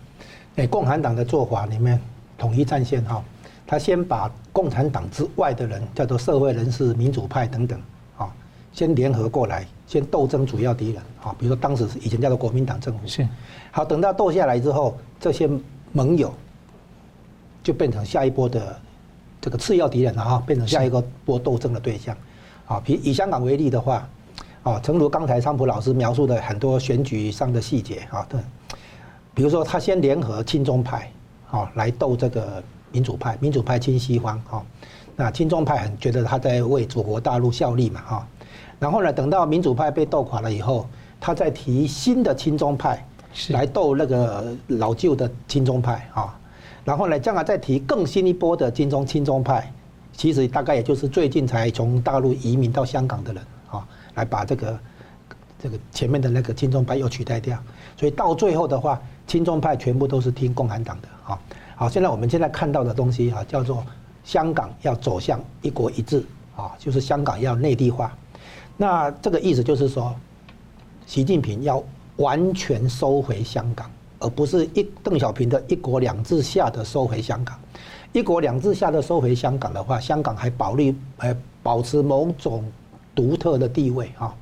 [0.58, 2.00] 诶，共产党的做法里面
[2.38, 3.24] 统一战线哈，
[3.66, 7.80] 他先把共产党之外的人叫做社会人士、民主派等等，
[8.18, 8.32] 啊，
[8.72, 13.08] 先联合过来，先斗争主要敌人啊，比如说当时以前叫做国民党政府。
[13.08, 13.28] 是。
[13.72, 15.50] 好，等到斗下来之后，这些
[15.96, 16.34] 盟友
[17.64, 18.78] 就变成下一波的
[19.40, 22.16] 这个次要敌人了哈，变成下一个波斗争的对象。
[22.68, 24.06] 啊，比以香港为例的话，
[24.64, 28.42] 啊，诚如刚才昌普老师描述的很多选举上的细节啊，对，
[29.34, 31.10] 比如说他先联合亲中派，
[31.50, 34.66] 啊，来斗这个民主派，民主派亲西方，哈，
[35.16, 38.28] 那亲中派很觉得他在为祖国大陆效力嘛，哈，
[38.80, 40.90] 然后呢，等到民主派被斗垮了以后，
[41.22, 43.08] 他再提新的亲中派
[43.50, 46.38] 来斗那个老旧的亲中派，啊，
[46.84, 49.72] 然后呢，将来再提更新一波的亲中亲中派。
[50.14, 54.80] 其实大概也就是最近才从大陆移民到香港的人啊，来把这个
[55.62, 57.62] 这个前面的那个亲中派又取代掉，
[57.98, 61.38] 所以到最后的话，亲中派全部都是听共产党的啊。
[61.76, 63.86] 好，现在我们现在看到的东西啊，叫做
[64.24, 66.26] 香港要走向一国一制
[66.56, 68.16] 啊，就是香港要内地化。
[68.78, 70.16] 那这个意思就是说，
[71.06, 71.84] 习近平要
[72.18, 73.90] 完全收回香港，
[74.20, 77.60] 而不是一邓小平的一国两制下的收回香港。
[78.14, 82.64] 一国两制下的收回香港的话，香港还保利呃保持某种
[83.14, 84.34] 独特的地位啊。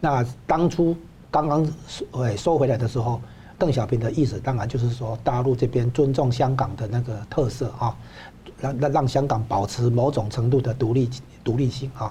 [0.00, 0.96] 那当初
[1.30, 2.06] 刚刚收
[2.36, 3.20] 收回来的时候，
[3.58, 7.94] 邓小平的意思当然就是说，大陆这边尊重香港的那个特色啊，
[8.58, 11.10] 让让让香港保持某种程度的独立
[11.44, 12.10] 独立性啊。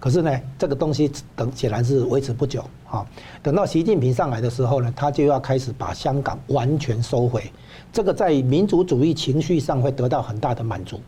[0.00, 3.06] 可是呢，这个东西等显然是维持不久啊。
[3.42, 7.52] 等到习近平上来的时候呢，他就要开始把香港完全收回。
[7.92, 10.98] 这个在民族主义情绪上会得到很大的满足，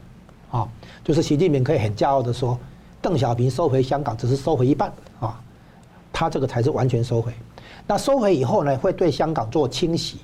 [0.50, 0.68] 啊，
[1.02, 2.58] 就是习近平可以很骄傲的说，
[3.00, 5.40] 邓小平收回香港只是收回一半，啊，
[6.12, 7.32] 他这个才是完全收回。
[7.86, 10.18] 那收回以后呢，会对香港做清洗，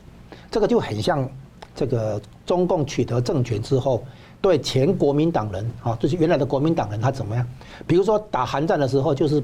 [0.50, 1.26] 这个就很像
[1.74, 4.04] 这个中共取得政权之后，
[4.40, 7.46] 对前国民党人，啊，就是原来的国民党人他怎么样？
[7.86, 9.42] 比如说打韩战的时候，就是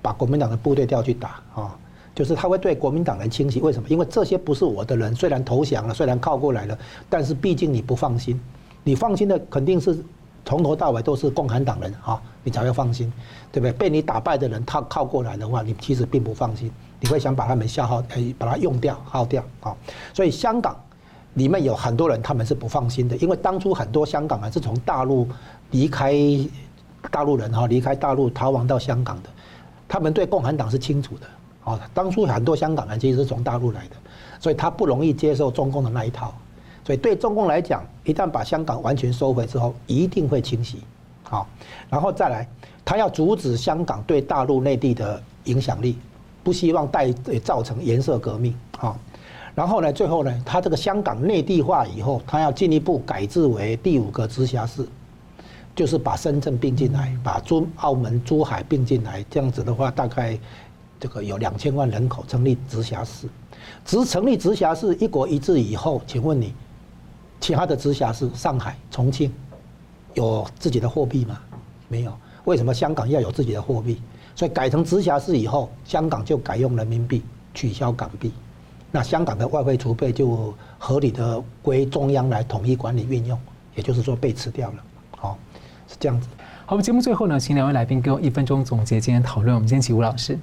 [0.00, 1.76] 把国民党的部队调去打，啊。
[2.14, 3.88] 就是他会对国民党人清洗，为什么？
[3.88, 6.78] 因为这些不是我的人，虽然投降了，虽然靠过来了，
[7.08, 8.38] 但是毕竟你不放心，
[8.84, 9.98] 你放心的肯定是
[10.44, 13.10] 从头到尾都是共产党人啊，你才会放心，
[13.50, 13.72] 对不对？
[13.72, 16.70] 被你打败的人，他靠过来的话，你其实并不放心，
[17.00, 19.74] 你会想把他们消耗，哎，把它用掉、耗掉啊。
[20.12, 20.78] 所以香港
[21.34, 25.26] 里面有很多人，他们是不放心的，因为当初很多香港人是从大陆
[25.70, 26.14] 离开，
[27.10, 29.28] 大陆人哈离开大陆逃亡到香港的，
[29.88, 31.26] 他们对共产党是清楚的。
[31.64, 33.96] 哦，当初很多香港人其实是从大陆来的，
[34.40, 36.34] 所以他不容易接受中共的那一套，
[36.84, 40.82] 所以对中共来讲，一旦把香港完全收回之后，一定会清洗，
[41.22, 41.46] 好，
[41.88, 42.48] 然后再来，
[42.84, 45.96] 他要阻止香港对大陆内地的影响力，
[46.42, 47.12] 不希望带
[47.44, 48.98] 造成颜色革命，好，
[49.54, 54.86] 然后呢，最后呢，他这个香港内地化以后，他要进一步改制为第五个直辖市，
[55.74, 60.38] 就是把深圳并进来，把珠澳门、珠海并进来，这样子的话，大概。
[61.00, 63.26] 这个有两千万人口成立直辖市，
[63.84, 66.54] 直成立直辖市一国一制以后，请问你，
[67.40, 69.32] 其他的直辖市上海、重庆
[70.14, 71.40] 有自己的货币吗？
[71.88, 72.16] 没有。
[72.44, 74.00] 为什么香港要有自己的货币？
[74.36, 78.30] 所以改成直辖市以后，香港就改用人民币，取消港币，
[78.94, 83.36] 那香港的外汇储备就合理的归中央来统一管理运用，
[83.74, 84.76] 也就是说被吃掉了。
[85.16, 85.38] 好，
[85.88, 86.28] 是这样子。
[86.66, 89.54] 好，我们节目最后呢，请两位来宾给我一分钟总结今天讨论。
[89.54, 90.38] 我们先请吴老师。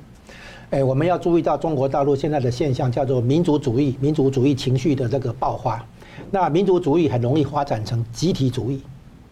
[0.71, 5.83] 哎，我们要注意到中国大陆现在的现象，叫做民族主义、民族主义情绪的这个爆发。
[6.31, 8.81] 那民族主义很容易发展成集体主义，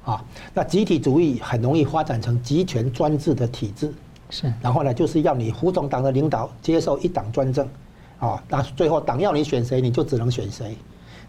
[0.05, 3.91] 啊，那集体主义很容易发展成集权专制的体制。
[4.29, 7.67] 是，然后呢，就是要你服从党的领导，接受一党专政，
[8.19, 10.75] 啊，那最后党要你选谁，你就只能选谁。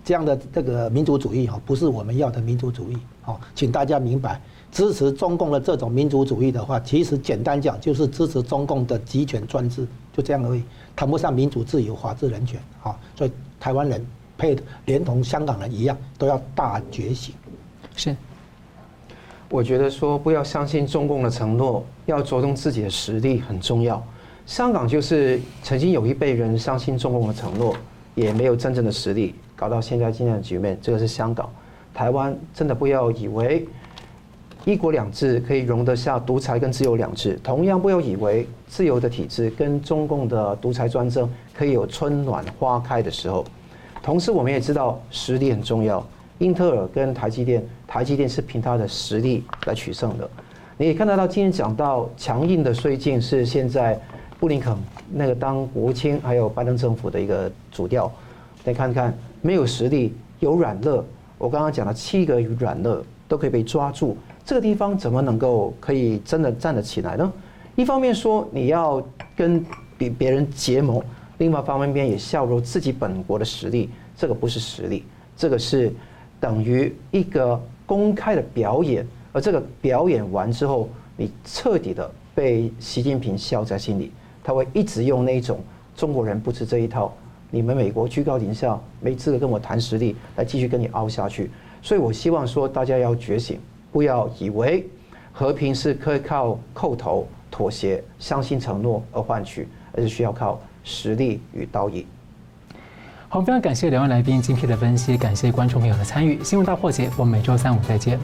[0.04, 2.96] 这样的这个民族主义哈，不是我们要的民族主义。
[3.26, 4.40] 哦，请大家明白。
[4.70, 10.62] 支持中共的这种民族主义的话，其实简单讲就是支持中共的集权专制，就这样而已，
[10.94, 12.94] 谈不上民主、自由、法治、人权啊。
[13.16, 17.34] 所以台湾人配连同香港人一样，都要大觉醒。
[17.96, 18.14] 是，
[19.48, 24.02] 我觉得说不要相信中共的承诺，要着重自己的实力很重要。
[24.48, 27.76] 香港就是曾经有一辈人相信中共的承诺，
[28.14, 30.76] 也没有真正的实力，搞到现在今天的局面。
[30.80, 31.50] 这个是香港，
[31.92, 33.68] 台湾真的不要以为。
[34.64, 43.44] 一国两制可以容得下独裁跟自由两制，同样不要以为自由的体制跟中共的独裁专政可以有春暖花开的时候。
[44.02, 46.04] 同时，我们也知道实力很重要。
[46.38, 50.28] 英特尔跟台积电，台积电是凭它的实力来取胜的。
[50.78, 53.98] 你也看得到，今天讲到强硬的绥靖是现在
[54.38, 54.76] 布林肯
[55.10, 58.10] 那个当国务卿，还有拜登政府的一个主调。
[58.64, 61.02] 再看看，没有实力，有软肋。
[61.38, 64.16] 我刚刚讲了七个软肋都可以被抓住。
[64.44, 67.32] 这个地方怎么能够可以真的站得起来呢？
[67.76, 69.02] 一方面说你要
[69.36, 69.64] 跟
[69.96, 71.02] 比别人结盟，
[71.38, 75.04] 另外一方面也削弱自己本国的实力，这个不是实力，
[75.36, 75.92] 这个是
[76.40, 84.12] 等于一个公开的表演，而这个表演完之后，你彻底的被习近平笑在心里，
[84.48, 85.60] 他会一直用那种
[85.94, 87.12] 中国人不吃这一套，
[87.50, 91.50] 你们美国居高临下，没资格跟我谈实力，来继续跟你凹下去。
[91.82, 93.60] 所以我希望说，大家要觉醒，
[93.92, 94.88] 不要以为
[95.32, 102.06] 和平是可以靠叩头、妥协、相信承诺而换取，而是需要靠实力与道义。
[103.28, 106.42] 好，非常感谢两位来宾精辟的分析，感谢观众朋友的参与。
[106.42, 108.18] 新闻大破解，我们每周三五再见。